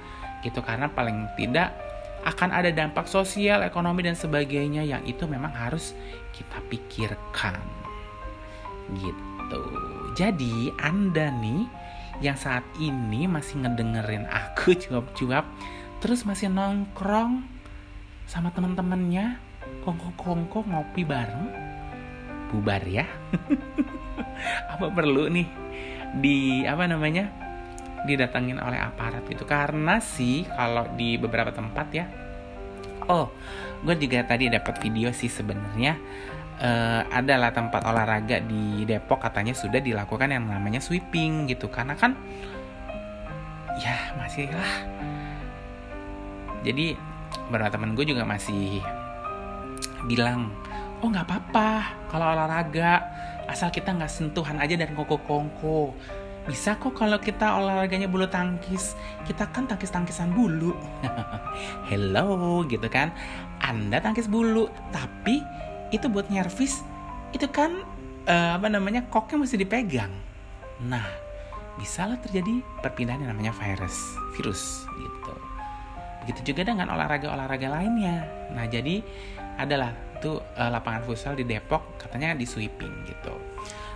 Gitu 0.41 0.63
karena 0.63 0.88
paling 0.89 1.27
tidak 1.36 1.75
akan 2.25 2.50
ada 2.50 2.74
dampak 2.74 3.05
sosial, 3.05 3.62
ekonomi 3.62 4.01
dan 4.01 4.17
sebagainya 4.17 4.82
yang 4.82 5.05
itu 5.05 5.29
memang 5.29 5.53
harus 5.53 5.94
kita 6.34 6.58
pikirkan. 6.67 7.62
Gitu. 8.98 9.63
Jadi 10.17 10.74
Anda 10.82 11.29
nih 11.29 11.86
yang 12.24 12.38
saat 12.39 12.63
ini 12.79 13.27
masih 13.27 13.63
ngedengerin 13.63 14.27
aku 14.29 14.75
cuap-cuap 14.88 15.46
terus 16.00 16.24
masih 16.24 16.51
nongkrong 16.51 17.44
sama 18.29 18.51
teman-temannya 18.53 19.38
kongko-kongko 19.84 20.65
ngopi 20.65 21.03
bareng 21.03 21.50
bubar 22.53 22.84
ya 22.86 23.05
apa 24.72 24.86
perlu 24.94 25.27
nih 25.27 25.48
di 26.15 26.63
apa 26.63 26.88
namanya 26.88 27.45
didatangin 28.06 28.62
oleh 28.62 28.80
aparat 28.80 29.26
gitu. 29.28 29.44
Karena 29.44 30.00
sih 30.00 30.46
kalau 30.48 30.86
di 30.94 31.18
beberapa 31.18 31.50
tempat 31.52 31.88
ya 31.92 32.06
oh 33.06 33.30
gue 33.86 33.96
juga 34.02 34.26
tadi 34.26 34.50
dapat 34.50 34.82
video 34.82 35.14
sih 35.14 35.30
sebenarnya 35.30 35.94
uh, 36.58 37.02
adalah 37.14 37.54
tempat 37.54 37.86
olahraga 37.86 38.42
di 38.42 38.82
Depok 38.88 39.22
katanya 39.22 39.54
sudah 39.54 39.78
dilakukan 39.82 40.32
yang 40.32 40.46
namanya 40.46 40.82
sweeping 40.82 41.50
gitu. 41.50 41.70
Karena 41.70 41.94
kan 41.98 42.18
ya 43.82 44.16
masih 44.18 44.50
lah. 44.54 44.74
Jadi 46.66 46.98
beberapa 47.50 47.70
temen 47.74 47.94
gue 47.94 48.06
juga 48.08 48.26
masih 48.26 48.82
bilang 50.06 50.54
oh 51.02 51.10
nggak 51.12 51.28
apa-apa 51.28 51.70
kalau 52.10 52.26
olahraga 52.34 53.04
asal 53.46 53.70
kita 53.70 53.94
nggak 53.94 54.10
sentuhan 54.10 54.58
aja 54.58 54.74
dan 54.74 54.98
kongko-kongko 54.98 55.94
bisa 56.46 56.78
kok 56.78 56.94
kalau 56.94 57.18
kita 57.18 57.58
olahraganya 57.58 58.06
bulu 58.06 58.30
tangkis. 58.30 58.94
Kita 59.25 59.50
kan 59.50 59.66
tangkis 59.66 59.90
tangkisan 59.90 60.34
bulu. 60.34 60.78
Hello 61.90 62.62
gitu 62.70 62.86
kan. 62.90 63.10
Anda 63.62 63.98
tangkis 64.02 64.30
bulu 64.30 64.70
tapi 64.94 65.42
itu 65.90 66.06
buat 66.10 66.30
nyervis 66.30 66.82
itu 67.34 67.46
kan 67.50 67.84
uh, 68.30 68.58
apa 68.58 68.68
namanya 68.70 69.06
koknya 69.10 69.42
mesti 69.42 69.58
dipegang. 69.58 70.14
Nah 70.86 71.06
bisa 71.75 72.08
lah 72.08 72.16
terjadi 72.24 72.64
perpindahan 72.80 73.28
yang 73.28 73.36
namanya 73.36 73.52
virus 73.52 73.98
virus 74.38 74.88
gitu. 74.96 75.36
Begitu 76.25 76.54
juga 76.54 76.74
dengan 76.74 76.90
olahraga-olahraga 76.90 77.70
lainnya. 77.70 78.25
Nah, 78.50 78.66
jadi 78.66 79.06
adalah 79.62 79.94
itu 80.18 80.42
uh, 80.42 80.70
lapangan 80.74 81.06
futsal 81.06 81.38
di 81.38 81.46
Depok 81.46 82.02
katanya 82.02 82.34
di 82.34 82.50
sweeping 82.50 83.06
gitu. 83.06 83.34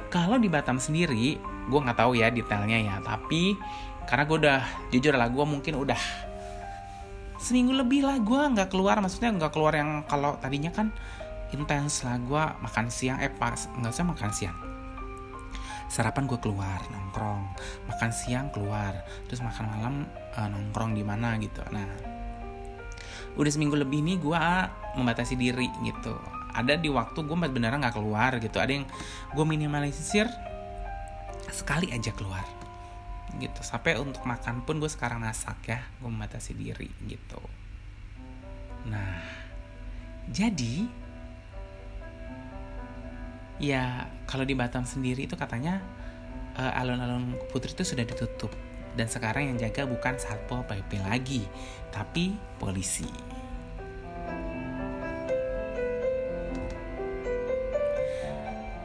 Kalau 0.09 0.41
di 0.41 0.49
Batam 0.49 0.81
sendiri, 0.81 1.37
gue 1.39 1.79
nggak 1.79 1.97
tahu 2.01 2.17
ya 2.17 2.33
detailnya 2.33 2.81
ya, 2.81 2.95
tapi 3.05 3.53
karena 4.09 4.25
gue 4.25 4.37
udah 4.41 4.59
jujur 4.89 5.13
lah, 5.13 5.29
gue 5.29 5.45
mungkin 5.45 5.77
udah 5.77 6.01
seminggu 7.37 7.71
lebih 7.77 8.03
lah 8.03 8.17
gue 8.17 8.41
nggak 8.57 8.73
keluar, 8.73 8.97
maksudnya 8.99 9.29
nggak 9.37 9.53
keluar 9.53 9.77
yang 9.77 10.01
kalau 10.09 10.35
tadinya 10.41 10.73
kan 10.73 10.89
intens 11.53 12.01
lah 12.01 12.17
gue 12.17 12.43
makan 12.65 12.89
siang 12.89 13.21
eh 13.21 13.29
pas 13.29 13.69
nggak 13.69 13.93
usah 13.93 14.05
makan 14.09 14.31
siang. 14.33 14.57
Sarapan 15.89 16.29
gue 16.29 16.37
keluar 16.41 16.77
nongkrong. 16.89 17.45
Makan 17.89 18.11
siang 18.13 18.49
keluar 18.53 18.93
terus 19.25 19.41
makan 19.41 19.65
malam 19.73 19.95
uh, 20.37 20.49
nongkrong 20.49 20.93
di 20.93 21.01
mana 21.01 21.37
gitu. 21.41 21.61
Nah 21.69 21.89
udah 23.37 23.51
seminggu 23.53 23.77
lebih 23.77 24.01
nih 24.01 24.17
gue 24.17 24.41
membatasi 24.97 25.37
diri 25.37 25.69
gitu 25.85 26.17
ada 26.53 26.73
di 26.75 26.89
waktu 26.89 27.19
gue 27.21 27.37
beneran 27.37 27.81
nggak 27.81 27.95
keluar 27.95 28.37
gitu. 28.41 28.57
Ada 28.57 28.81
yang 28.81 28.85
gue 29.33 29.45
minimalisir 29.45 30.25
sekali 31.49 31.89
aja 31.93 32.11
keluar. 32.13 32.45
Gitu. 33.37 33.61
Sampai 33.61 33.97
untuk 34.01 34.25
makan 34.25 34.65
pun 34.65 34.81
gue 34.81 34.89
sekarang 34.89 35.21
masak 35.21 35.61
ya 35.69 35.79
gue 36.01 36.09
membatasi 36.09 36.57
diri 36.57 36.89
gitu. 37.05 37.41
Nah 38.89 39.21
jadi 40.29 40.85
ya 43.59 44.07
kalau 44.25 44.45
di 44.45 44.55
Batam 44.57 44.85
sendiri 44.85 45.25
itu 45.25 45.35
katanya 45.35 45.81
uh, 46.57 46.79
alun-alun 46.79 47.37
putri 47.53 47.73
itu 47.73 47.85
sudah 47.85 48.05
ditutup. 48.05 48.51
Dan 48.97 49.05
sekarang 49.05 49.53
yang 49.53 49.57
jaga 49.61 49.85
bukan 49.85 50.17
satpol 50.17 50.65
pp 50.65 50.97
lagi 51.05 51.45
tapi 51.93 52.33
polisi 52.57 53.28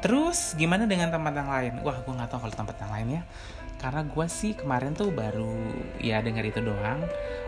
Terus 0.05 0.53
gimana 0.61 0.85
dengan 0.85 1.09
tempat 1.09 1.33
yang 1.33 1.49
lain? 1.49 1.73
Wah, 1.81 1.97
gue 1.97 2.13
nggak 2.13 2.29
tahu 2.29 2.45
kalau 2.45 2.53
tempat 2.53 2.77
yang 2.77 2.93
lain 2.93 3.09
ya. 3.17 3.23
Karena 3.81 4.05
gue 4.05 4.27
sih 4.29 4.53
kemarin 4.53 4.93
tuh 4.93 5.09
baru 5.09 5.57
ya 5.97 6.21
dengar 6.21 6.45
itu 6.45 6.61
doang. 6.61 7.01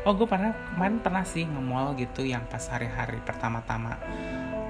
Oh, 0.08 0.16
gue 0.16 0.24
pernah 0.24 0.56
kemarin 0.72 1.04
pernah 1.04 1.24
sih 1.28 1.44
nge-mall 1.44 1.92
gitu 2.00 2.24
yang 2.24 2.48
pas 2.48 2.64
hari-hari 2.72 3.20
pertama-tama 3.28 4.00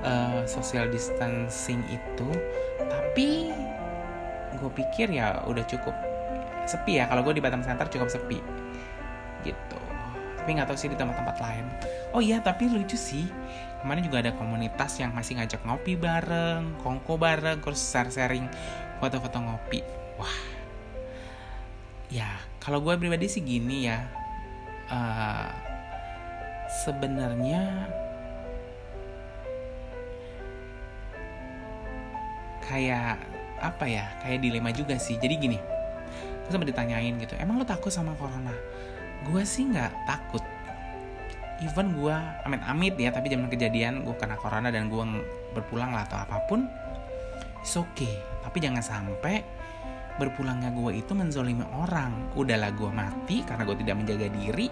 uh, 0.02 0.42
social 0.50 0.90
distancing 0.90 1.86
itu. 1.86 2.28
Tapi 2.90 3.54
gue 4.58 4.70
pikir 4.82 5.14
ya 5.14 5.46
udah 5.46 5.62
cukup 5.70 5.94
sepi 6.66 6.98
ya 6.98 7.06
kalau 7.06 7.22
gue 7.22 7.38
di 7.38 7.42
Batam 7.44 7.62
Center 7.62 7.86
cukup 7.86 8.10
sepi 8.10 8.42
gitu 9.46 9.78
tapi 10.46 10.62
nggak 10.62 10.70
tahu 10.70 10.78
sih 10.78 10.90
di 10.90 10.94
tempat-tempat 10.94 11.36
lain 11.42 11.66
oh 12.14 12.22
iya 12.22 12.38
tapi 12.38 12.70
lucu 12.70 12.94
sih 12.94 13.26
kemarin 13.82 14.02
juga 14.04 14.18
ada 14.24 14.32
komunitas 14.34 14.98
yang 14.98 15.12
masih 15.12 15.38
ngajak 15.38 15.60
ngopi 15.62 15.94
bareng 15.94 16.80
kongko 16.80 17.20
bareng 17.20 17.58
terus 17.60 17.82
sharing 17.92 18.48
foto-foto 18.98 19.38
ngopi. 19.42 19.80
Wah. 20.16 20.38
Ya 22.08 22.28
kalau 22.62 22.80
gue 22.82 22.94
pribadi 22.96 23.26
sih 23.28 23.42
gini 23.44 23.90
ya. 23.90 24.06
Uh, 24.86 25.50
sebenarnya 26.86 27.90
kayak 32.66 33.18
apa 33.58 33.84
ya? 33.86 34.06
Kayak 34.22 34.38
dilema 34.42 34.70
juga 34.70 34.96
sih. 34.96 35.18
Jadi 35.18 35.34
gini 35.36 35.58
terus 36.46 36.62
sempat 36.62 36.70
ditanyain 36.70 37.18
gitu 37.18 37.34
emang 37.42 37.58
lo 37.58 37.66
takut 37.66 37.90
sama 37.90 38.14
corona? 38.14 38.54
Gue 39.26 39.42
sih 39.42 39.66
nggak 39.66 40.06
takut 40.06 40.46
even 41.64 41.96
gue 41.96 42.16
amit-amit 42.44 42.94
ya 43.00 43.08
tapi 43.12 43.32
zaman 43.32 43.48
kejadian 43.48 44.04
gue 44.04 44.14
kena 44.16 44.36
corona 44.36 44.68
dan 44.68 44.92
gue 44.92 45.04
berpulang 45.56 45.92
lah 45.94 46.04
atau 46.04 46.20
apa 46.20 46.36
pun 46.48 46.68
it's 47.60 47.76
okay. 47.76 48.20
Tapi 48.44 48.62
jangan 48.62 48.84
sampai 48.84 49.42
berpulangnya 50.16 50.72
gue 50.72 51.02
itu 51.02 51.12
menzolimi 51.12 51.64
orang. 51.76 52.32
Udahlah 52.36 52.72
gue 52.72 52.90
mati 52.92 53.42
karena 53.42 53.62
gue 53.64 53.76
tidak 53.80 53.96
menjaga 53.96 54.26
diri 54.32 54.68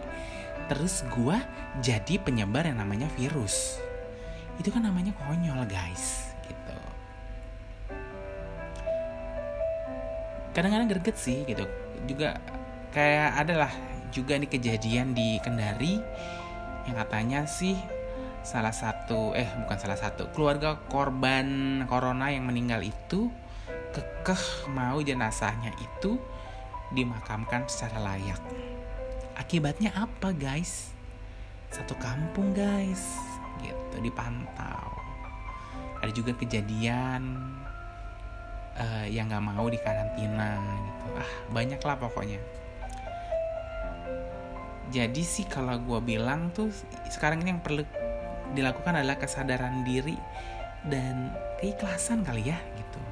terus 0.64 1.04
gue 1.12 1.36
jadi 1.84 2.16
penyebar 2.20 2.68
yang 2.68 2.80
namanya 2.80 3.08
virus. 3.16 3.80
Itu 4.56 4.70
kan 4.70 4.86
namanya 4.86 5.12
konyol 5.16 5.66
guys 5.66 6.34
kadang-kadang 10.54 10.88
greget 10.88 11.16
sih 11.18 11.42
gitu. 11.44 11.66
Juga 12.06 12.38
kayak 12.94 13.30
adalah 13.42 13.72
juga 14.14 14.38
nih 14.38 14.46
kejadian 14.46 15.12
di 15.12 15.42
Kendari 15.42 15.98
yang 16.84 16.96
katanya 17.00 17.48
sih 17.48 17.76
salah 18.44 18.76
satu 18.76 19.32
eh 19.32 19.48
bukan 19.64 19.78
salah 19.80 19.96
satu 19.96 20.28
keluarga 20.36 20.76
korban 20.92 21.80
corona 21.88 22.28
yang 22.28 22.44
meninggal 22.44 22.84
itu 22.84 23.32
kekeh 23.94 24.68
mau 24.74 25.00
jenazahnya 25.00 25.72
itu 25.80 26.20
dimakamkan 26.92 27.64
secara 27.70 28.02
layak. 28.02 28.40
Akibatnya 29.34 29.94
apa 29.96 30.30
guys? 30.34 30.92
Satu 31.72 31.96
kampung 31.96 32.52
guys. 32.52 33.16
Gitu 33.62 33.96
dipantau. 34.04 34.92
Ada 36.04 36.12
juga 36.12 36.36
kejadian 36.36 37.22
uh, 38.76 39.06
yang 39.08 39.32
nggak 39.32 39.44
mau 39.44 39.66
di 39.72 39.80
karantina 39.80 40.60
gitu. 40.60 41.06
Ah 41.16 41.32
banyak 41.48 41.80
lah 41.80 41.96
pokoknya 41.96 42.38
jadi 44.94 45.22
sih 45.26 45.50
kalau 45.50 45.74
gue 45.82 45.98
bilang 46.06 46.54
tuh 46.54 46.70
sekarang 47.10 47.42
ini 47.42 47.58
yang 47.58 47.62
perlu 47.66 47.82
dilakukan 48.54 48.94
adalah 48.94 49.18
kesadaran 49.18 49.82
diri 49.82 50.14
dan 50.86 51.34
keikhlasan 51.58 52.22
kali 52.22 52.54
ya 52.54 52.58
gitu. 52.78 53.02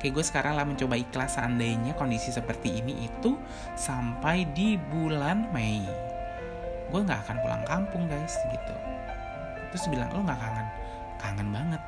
Kayak 0.00 0.12
gue 0.16 0.24
sekarang 0.24 0.56
lah 0.56 0.64
mencoba 0.64 0.96
ikhlas 0.96 1.36
seandainya 1.36 1.92
kondisi 2.00 2.32
seperti 2.32 2.80
ini 2.80 3.04
itu 3.04 3.36
sampai 3.76 4.48
di 4.56 4.80
bulan 4.80 5.52
Mei. 5.52 5.84
Gue 6.88 7.00
nggak 7.04 7.28
akan 7.28 7.36
pulang 7.44 7.62
kampung 7.68 8.08
guys 8.08 8.32
gitu. 8.48 8.74
Terus 9.68 9.84
bilang 9.92 10.08
lo 10.16 10.24
nggak 10.24 10.40
kangen? 10.40 10.68
Kangen 11.20 11.48
banget. 11.52 11.82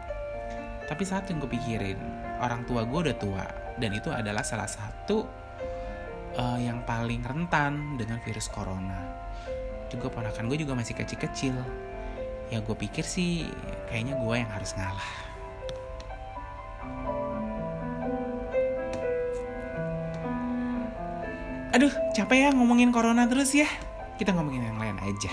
Tapi 0.84 1.02
saat 1.08 1.24
yang 1.32 1.40
gue 1.40 1.48
pikirin 1.48 1.96
orang 2.44 2.68
tua 2.68 2.84
gue 2.84 3.08
udah 3.08 3.16
tua 3.16 3.44
dan 3.80 3.90
itu 3.96 4.12
adalah 4.12 4.44
salah 4.44 4.68
satu 4.68 5.43
uh, 6.38 6.58
yang 6.58 6.82
paling 6.84 7.22
rentan 7.22 7.98
dengan 7.98 8.18
virus 8.22 8.50
corona. 8.50 8.98
Juga 9.90 10.10
ponakan 10.10 10.50
gue 10.50 10.58
juga 10.62 10.74
masih 10.74 10.94
kecil-kecil. 10.98 11.54
Ya 12.52 12.58
gue 12.60 12.76
pikir 12.76 13.06
sih 13.06 13.48
kayaknya 13.88 14.18
gue 14.20 14.34
yang 14.36 14.50
harus 14.50 14.74
ngalah. 14.76 15.10
Aduh 21.74 21.90
capek 22.14 22.38
ya 22.38 22.48
ngomongin 22.54 22.94
corona 22.94 23.26
terus 23.26 23.50
ya. 23.54 23.66
Kita 24.14 24.30
ngomongin 24.30 24.70
yang 24.70 24.78
lain 24.78 24.98
aja. 25.02 25.32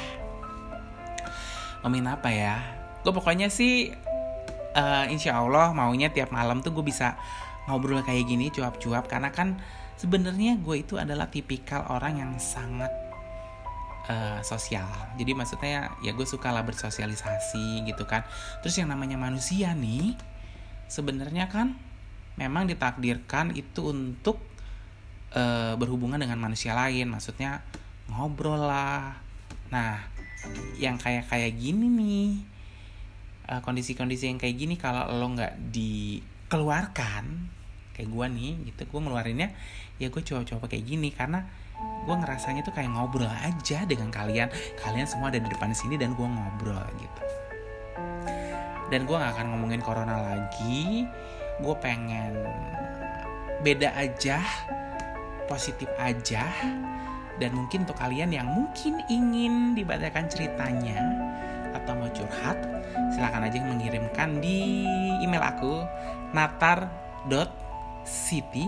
Ngomongin 1.85 2.07
apa 2.09 2.29
ya? 2.33 2.57
Gue 3.05 3.13
pokoknya 3.13 3.49
sih 3.49 3.93
uh, 4.73 5.05
insya 5.09 5.37
Allah 5.37 5.69
maunya 5.73 6.09
tiap 6.09 6.33
malam 6.33 6.65
tuh 6.65 6.73
gue 6.73 6.85
bisa 6.85 7.17
ngobrol 7.69 8.01
kayak 8.01 8.25
gini 8.25 8.49
cuap-cuap. 8.49 9.05
Karena 9.05 9.29
kan 9.29 9.61
sebenarnya 10.01 10.57
gue 10.57 10.81
itu 10.81 10.97
adalah 10.97 11.29
tipikal 11.29 11.85
orang 11.93 12.17
yang 12.17 12.33
sangat 12.41 12.89
uh, 14.09 14.41
sosial. 14.41 14.89
Jadi 15.21 15.37
maksudnya 15.37 15.93
ya 16.01 16.17
gue 16.17 16.25
suka 16.25 16.49
lah 16.49 16.65
bersosialisasi 16.65 17.85
gitu 17.85 18.09
kan. 18.09 18.25
Terus 18.65 18.81
yang 18.81 18.89
namanya 18.89 19.21
manusia 19.21 19.77
nih 19.77 20.17
sebenarnya 20.89 21.53
kan 21.53 21.77
memang 22.41 22.65
ditakdirkan 22.65 23.53
itu 23.53 23.93
untuk 23.93 24.41
uh, 25.37 25.77
berhubungan 25.77 26.17
dengan 26.17 26.41
manusia 26.41 26.73
lain. 26.73 27.13
Maksudnya 27.13 27.61
ngobrol 28.09 28.57
lah. 28.57 29.21
Nah 29.69 30.01
yang 30.81 30.97
kayak 30.97 31.29
kayak 31.29 31.53
gini 31.61 31.85
nih 31.85 32.29
uh, 33.53 33.61
kondisi-kondisi 33.61 34.33
yang 34.33 34.41
kayak 34.41 34.57
gini 34.57 34.81
kalau 34.81 35.05
lo 35.13 35.29
nggak 35.37 35.69
dikeluarkan 35.69 37.60
kayak 38.01 38.09
gue 38.09 38.25
nih 38.33 38.51
gitu. 38.73 38.81
Gue 38.89 38.99
ngeluarinnya 39.05 39.53
ya 40.01 40.09
gue 40.09 40.21
coba-coba 40.25 40.65
kayak 40.65 40.85
gini 40.89 41.13
karena 41.13 41.45
gue 42.01 42.15
ngerasanya 42.17 42.65
tuh 42.65 42.73
kayak 42.73 42.89
ngobrol 42.89 43.29
aja 43.29 43.85
dengan 43.85 44.09
kalian. 44.09 44.49
Kalian 44.81 45.05
semua 45.05 45.29
ada 45.29 45.37
di 45.37 45.45
depan 45.45 45.69
sini 45.69 46.01
dan 46.01 46.17
gue 46.17 46.25
ngobrol 46.25 46.81
gitu. 46.97 47.21
Dan 48.89 49.05
gue 49.05 49.13
gak 49.13 49.37
akan 49.37 49.53
ngomongin 49.53 49.85
corona 49.85 50.17
lagi. 50.33 51.05
Gue 51.61 51.75
pengen 51.77 52.41
beda 53.61 53.93
aja 53.93 54.41
positif 55.45 55.87
aja. 56.01 56.49
Dan 57.37 57.53
mungkin 57.53 57.85
untuk 57.85 58.01
kalian 58.01 58.33
yang 58.33 58.49
mungkin 58.49 59.05
ingin 59.05 59.77
dibacakan 59.77 60.25
ceritanya 60.25 60.97
atau 61.71 61.95
mau 61.95 62.09
curhat 62.11 62.59
silahkan 63.15 63.47
aja 63.47 63.63
mengirimkan 63.63 64.43
di 64.43 64.83
email 65.23 65.39
aku 65.39 65.87
natar.city 68.01 68.65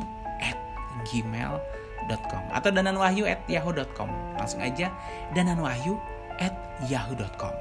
gmail.com 1.04 2.44
atau 2.54 2.70
dananwahyu 2.72 3.28
at 3.28 3.44
yahoo.com 3.50 4.08
langsung 4.40 4.64
aja 4.64 4.88
dananwahyu 5.36 6.00
at 6.40 6.56
yahoo.com 6.88 7.52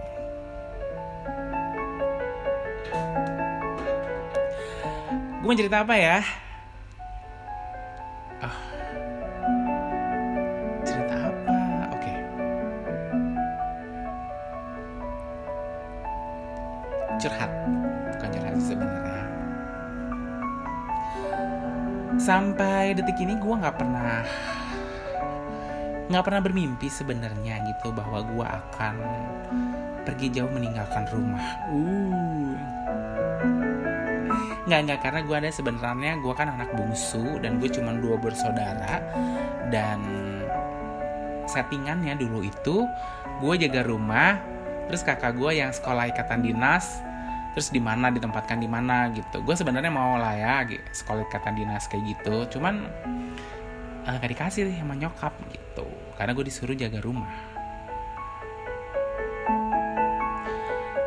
gue 5.42 5.50
mau 5.50 5.58
cerita 5.58 5.82
apa 5.82 5.94
ya? 5.98 6.22
Oh. 8.46 8.58
cerita 10.86 11.14
apa? 11.18 11.58
Oke. 11.98 11.98
Okay. 11.98 12.18
curhat 17.18 17.61
sampai 22.22 22.94
detik 22.94 23.18
ini 23.18 23.34
gue 23.34 23.54
nggak 23.58 23.76
pernah 23.82 24.22
nggak 26.06 26.22
pernah 26.22 26.40
bermimpi 26.44 26.86
sebenarnya 26.86 27.66
gitu 27.66 27.90
bahwa 27.90 28.22
gue 28.22 28.46
akan 28.46 28.94
pergi 30.06 30.34
jauh 30.34 30.50
meninggalkan 30.50 31.06
rumah. 31.10 31.46
Uh. 31.70 32.54
Nggak 34.70 34.80
nggak 34.86 35.00
karena 35.02 35.20
gue 35.26 35.36
ada 35.42 35.50
sebenarnya 35.50 36.12
gue 36.22 36.34
kan 36.38 36.46
anak 36.46 36.70
bungsu 36.78 37.42
dan 37.42 37.58
gue 37.58 37.66
cuma 37.70 37.90
dua 37.98 38.14
bersaudara 38.18 39.02
dan 39.74 39.98
settingannya 41.50 42.14
dulu 42.14 42.46
itu 42.46 42.86
gue 43.42 43.54
jaga 43.66 43.82
rumah 43.82 44.38
terus 44.86 45.02
kakak 45.02 45.34
gue 45.34 45.58
yang 45.58 45.74
sekolah 45.74 46.12
ikatan 46.14 46.46
dinas 46.46 47.02
terus 47.52 47.68
di 47.68 47.80
mana 47.80 48.08
ditempatkan 48.08 48.56
di 48.56 48.68
mana 48.68 49.12
gitu. 49.12 49.44
Gue 49.44 49.52
sebenarnya 49.52 49.92
mau 49.92 50.16
lah 50.16 50.34
ya 50.36 50.64
sekolah 50.68 51.28
ikatan 51.28 51.54
dinas 51.56 51.84
kayak 51.88 52.16
gitu. 52.16 52.58
Cuman 52.58 52.88
uh, 54.08 54.14
gak 54.16 54.30
dikasih 54.32 54.72
sama 54.72 54.96
nyokap 54.96 55.36
gitu. 55.52 55.86
Karena 56.16 56.32
gue 56.32 56.44
disuruh 56.48 56.76
jaga 56.76 56.98
rumah. 57.04 57.32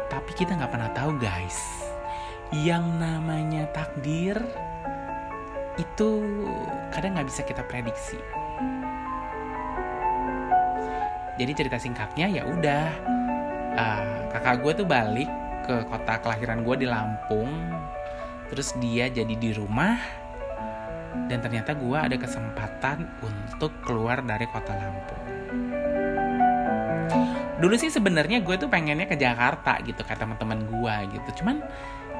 Tapi 0.09 0.31
kita 0.37 0.57
nggak 0.57 0.71
pernah 0.71 0.91
tahu 0.93 1.17
guys. 1.17 1.57
Yang 2.53 2.85
namanya 3.01 3.65
takdir 3.73 4.37
itu 5.75 6.09
kadang 6.93 7.17
nggak 7.17 7.27
bisa 7.27 7.41
kita 7.43 7.65
prediksi. 7.65 8.21
Jadi 11.35 11.51
cerita 11.51 11.75
singkatnya 11.75 12.31
ya 12.31 12.43
udah 12.47 12.85
uh, 13.75 14.31
kakak 14.31 14.63
gue 14.63 14.71
tuh 14.83 14.87
balik 14.87 15.27
ke 15.65 15.75
kota 15.89 16.21
kelahiran 16.21 16.61
gue 16.61 16.85
di 16.85 16.87
Lampung. 16.87 17.49
Terus 18.53 18.77
dia 18.77 19.09
jadi 19.09 19.33
di 19.33 19.51
rumah. 19.57 19.97
Dan 21.25 21.41
ternyata 21.41 21.73
gue 21.73 21.97
ada 21.97 22.13
kesempatan 22.13 23.09
untuk 23.25 23.73
keluar 23.81 24.21
dari 24.21 24.45
kota 24.47 24.71
Lampung. 24.77 25.23
Dulu 27.55 27.75
sih 27.79 27.89
sebenarnya 27.89 28.45
gue 28.45 28.55
tuh 28.61 28.69
pengennya 28.69 29.09
ke 29.09 29.17
Jakarta 29.17 29.81
gitu 29.81 30.05
kata 30.05 30.23
teman-teman 30.29 30.69
gue 30.69 30.95
gitu. 31.17 31.41
Cuman 31.41 31.65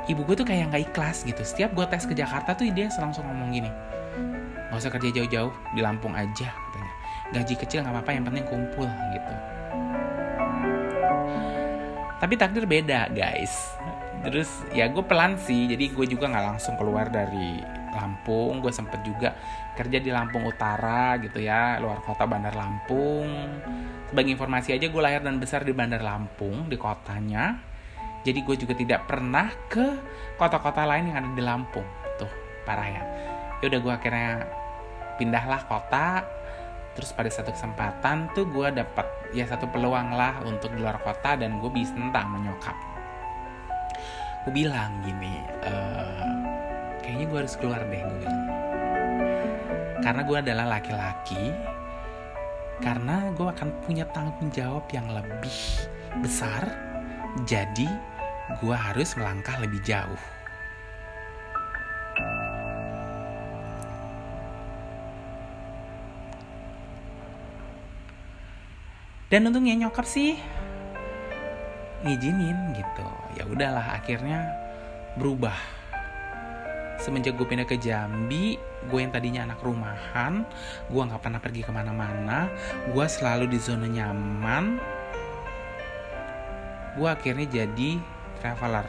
ibu 0.10 0.26
gue 0.26 0.36
tuh 0.36 0.48
kayak 0.48 0.74
nggak 0.74 0.84
ikhlas 0.90 1.22
gitu. 1.24 1.46
Setiap 1.46 1.78
gue 1.78 1.86
tes 1.86 2.04
ke 2.04 2.18
Jakarta 2.18 2.58
tuh 2.58 2.66
dia 2.74 2.90
langsung 2.98 3.30
ngomong 3.30 3.54
gini 3.54 3.72
nggak 4.76 4.92
usah 4.92 4.92
kerja 4.92 5.10
jauh-jauh 5.22 5.54
di 5.72 5.80
Lampung 5.80 6.12
aja 6.12 6.52
katanya. 6.52 6.94
Gaji 7.32 7.54
kecil 7.56 7.80
nggak 7.80 7.96
apa-apa 7.96 8.12
yang 8.12 8.28
penting 8.28 8.44
kumpul 8.44 8.90
gitu 9.16 9.55
tapi 12.22 12.34
takdir 12.40 12.66
beda 12.66 13.12
guys. 13.12 13.76
Terus 14.26 14.50
ya 14.74 14.90
gue 14.90 15.04
pelan 15.06 15.38
sih. 15.38 15.70
Jadi 15.70 15.94
gue 15.94 16.06
juga 16.10 16.32
nggak 16.32 16.46
langsung 16.56 16.76
keluar 16.76 17.12
dari 17.12 17.62
Lampung. 17.96 18.60
Gue 18.60 18.74
sempet 18.74 19.02
juga 19.06 19.36
kerja 19.76 20.00
di 20.00 20.12
Lampung 20.12 20.44
Utara 20.48 21.20
gitu 21.20 21.40
ya 21.40 21.78
luar 21.80 22.02
kota 22.02 22.26
Bandar 22.26 22.56
Lampung. 22.58 23.28
Sebagai 24.10 24.32
informasi 24.34 24.76
aja 24.76 24.88
gue 24.88 25.02
lahir 25.02 25.22
dan 25.22 25.38
besar 25.38 25.62
di 25.64 25.72
Bandar 25.76 26.02
Lampung 26.02 26.68
di 26.68 26.78
kotanya. 26.80 27.60
Jadi 28.26 28.40
gue 28.42 28.56
juga 28.58 28.74
tidak 28.74 29.06
pernah 29.06 29.54
ke 29.70 29.86
kota-kota 30.36 30.84
lain 30.84 31.14
yang 31.14 31.18
ada 31.22 31.30
di 31.32 31.44
Lampung. 31.46 31.86
Tuh 32.18 32.32
parah 32.66 32.90
ya 32.90 33.04
ya 33.66 33.74
udah 33.74 33.80
gue 33.82 33.94
akhirnya 33.98 34.32
pindahlah 35.18 35.62
kota 35.66 36.22
terus 36.96 37.12
pada 37.12 37.28
satu 37.28 37.52
kesempatan 37.52 38.32
tuh 38.32 38.48
gue 38.48 38.72
dapat 38.72 39.06
ya 39.36 39.46
satu 39.46 39.68
peluang 39.68 40.16
lah 40.16 40.40
untuk 40.48 40.72
di 40.72 40.80
luar 40.80 40.98
kota 41.04 41.36
dan 41.36 41.60
gue 41.60 41.70
bisa 41.70 41.92
tentang 41.92 42.32
menyokap 42.32 42.76
gue 44.48 44.54
bilang 44.56 45.04
gini 45.04 45.44
e, 45.62 45.74
kayaknya 47.04 47.26
gue 47.30 47.40
harus 47.46 47.56
keluar 47.58 47.82
deh 47.86 48.02
gue 48.02 48.18
bilang. 48.26 48.42
Karena 50.06 50.22
gue 50.22 50.38
adalah 50.38 50.66
laki-laki 50.78 51.50
karena 52.84 53.32
gue 53.34 53.48
akan 53.48 53.70
punya 53.88 54.06
tanggung 54.12 54.52
jawab 54.52 54.84
yang 54.92 55.08
lebih 55.08 55.88
besar 56.20 56.68
jadi 57.48 57.88
gue 58.60 58.76
harus 58.76 59.16
melangkah 59.16 59.56
lebih 59.64 59.80
jauh 59.88 60.20
dan 69.36 69.52
untungnya 69.52 69.76
nyokap 69.76 70.08
sih 70.08 70.40
ngizinin 72.08 72.72
gitu. 72.72 73.08
Ya 73.36 73.44
udahlah 73.44 74.00
akhirnya 74.00 74.48
berubah. 75.20 75.60
Semenjak 77.04 77.36
gue 77.36 77.44
pindah 77.44 77.68
ke 77.68 77.76
Jambi 77.76 78.56
gue 78.88 79.00
yang 79.04 79.12
tadinya 79.12 79.44
anak 79.44 79.60
rumahan 79.60 80.48
gue 80.88 81.02
nggak 81.04 81.20
pernah 81.20 81.44
pergi 81.44 81.68
ke 81.68 81.72
mana-mana. 81.76 82.48
Gue 82.96 83.04
selalu 83.12 83.52
di 83.52 83.60
zona 83.60 83.92
nyaman. 83.92 84.80
Gue 86.96 87.12
akhirnya 87.12 87.44
jadi 87.52 88.00
traveler. 88.40 88.88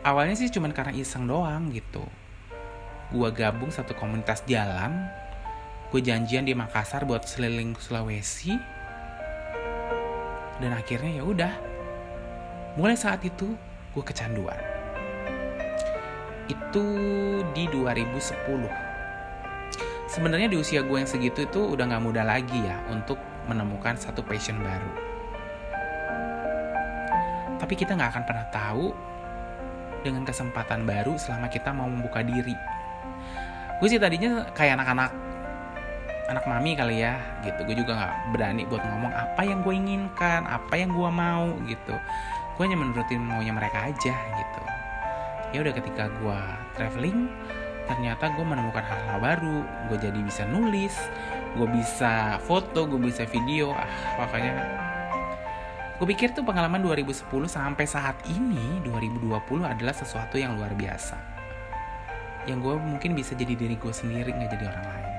Awalnya 0.00 0.40
sih 0.40 0.48
cuman 0.48 0.72
karena 0.72 0.96
iseng 0.96 1.28
doang 1.28 1.68
gitu. 1.76 2.08
Gue 3.12 3.28
gabung 3.36 3.68
satu 3.68 3.92
komunitas 3.92 4.40
jalan 4.48 5.27
gue 5.88 6.00
janjian 6.04 6.44
di 6.44 6.52
Makassar 6.52 7.08
buat 7.08 7.24
seliling 7.24 7.72
Sulawesi. 7.80 8.52
Dan 10.58 10.74
akhirnya 10.74 11.22
ya 11.22 11.24
udah. 11.24 11.52
Mulai 12.76 12.96
saat 12.98 13.24
itu 13.24 13.56
gue 13.96 14.04
kecanduan. 14.04 14.58
Itu 16.48 16.84
di 17.52 17.64
2010 17.68 18.88
sebenarnya 20.08 20.48
di 20.48 20.56
usia 20.56 20.80
gue 20.80 20.96
yang 20.96 21.06
segitu 21.06 21.44
itu 21.44 21.60
udah 21.62 21.84
nggak 21.84 22.02
mudah 22.02 22.24
lagi 22.24 22.58
ya 22.64 22.80
untuk 22.88 23.20
menemukan 23.46 23.94
satu 23.94 24.24
passion 24.24 24.56
baru. 24.58 24.92
Tapi 27.60 27.74
kita 27.76 27.94
nggak 27.94 28.10
akan 28.16 28.24
pernah 28.24 28.46
tahu 28.48 28.86
dengan 30.00 30.24
kesempatan 30.24 30.88
baru 30.88 31.14
selama 31.20 31.52
kita 31.52 31.70
mau 31.76 31.86
membuka 31.86 32.24
diri. 32.24 32.56
Gue 33.78 33.88
sih 33.92 34.00
tadinya 34.00 34.48
kayak 34.56 34.80
anak-anak 34.80 35.27
anak 36.28 36.44
mami 36.44 36.76
kali 36.76 37.00
ya 37.00 37.16
gitu. 37.40 37.64
Gue 37.64 37.76
juga 37.76 37.96
nggak 37.96 38.14
berani 38.36 38.62
buat 38.68 38.84
ngomong 38.84 39.12
apa 39.16 39.42
yang 39.42 39.64
gue 39.64 39.74
inginkan 39.74 40.44
apa 40.44 40.76
yang 40.76 40.92
gue 40.92 41.10
mau 41.10 41.56
gitu. 41.64 41.96
Gue 42.54 42.62
hanya 42.68 42.76
menurutin 42.76 43.24
maunya 43.24 43.50
mereka 43.56 43.88
aja 43.88 44.14
gitu. 44.14 44.62
Ya 45.56 45.64
udah 45.64 45.72
ketika 45.72 46.12
gue 46.20 46.40
traveling 46.76 47.32
ternyata 47.88 48.28
gue 48.36 48.44
menemukan 48.44 48.84
hal-hal 48.84 49.18
baru. 49.18 49.58
Gue 49.88 49.98
jadi 49.98 50.20
bisa 50.20 50.44
nulis 50.44 50.94
gue 51.56 51.64
bisa 51.72 52.36
foto 52.44 52.84
gue 52.84 53.00
bisa 53.00 53.24
video. 53.24 53.72
Ah 53.72 53.88
makanya 54.20 54.52
gue 55.96 56.06
pikir 56.06 56.36
tuh 56.36 56.44
pengalaman 56.44 56.84
2010 56.84 57.24
sampai 57.48 57.88
saat 57.88 58.20
ini 58.28 58.84
2020 58.84 59.32
adalah 59.64 59.96
sesuatu 59.96 60.36
yang 60.36 60.60
luar 60.60 60.76
biasa. 60.76 61.16
Yang 62.44 62.58
gue 62.68 62.74
mungkin 62.84 63.16
bisa 63.16 63.32
jadi 63.32 63.56
diri 63.56 63.80
gue 63.80 63.92
sendiri 63.96 64.28
nggak 64.28 64.52
jadi 64.52 64.66
orang 64.68 64.86
lain 64.92 65.17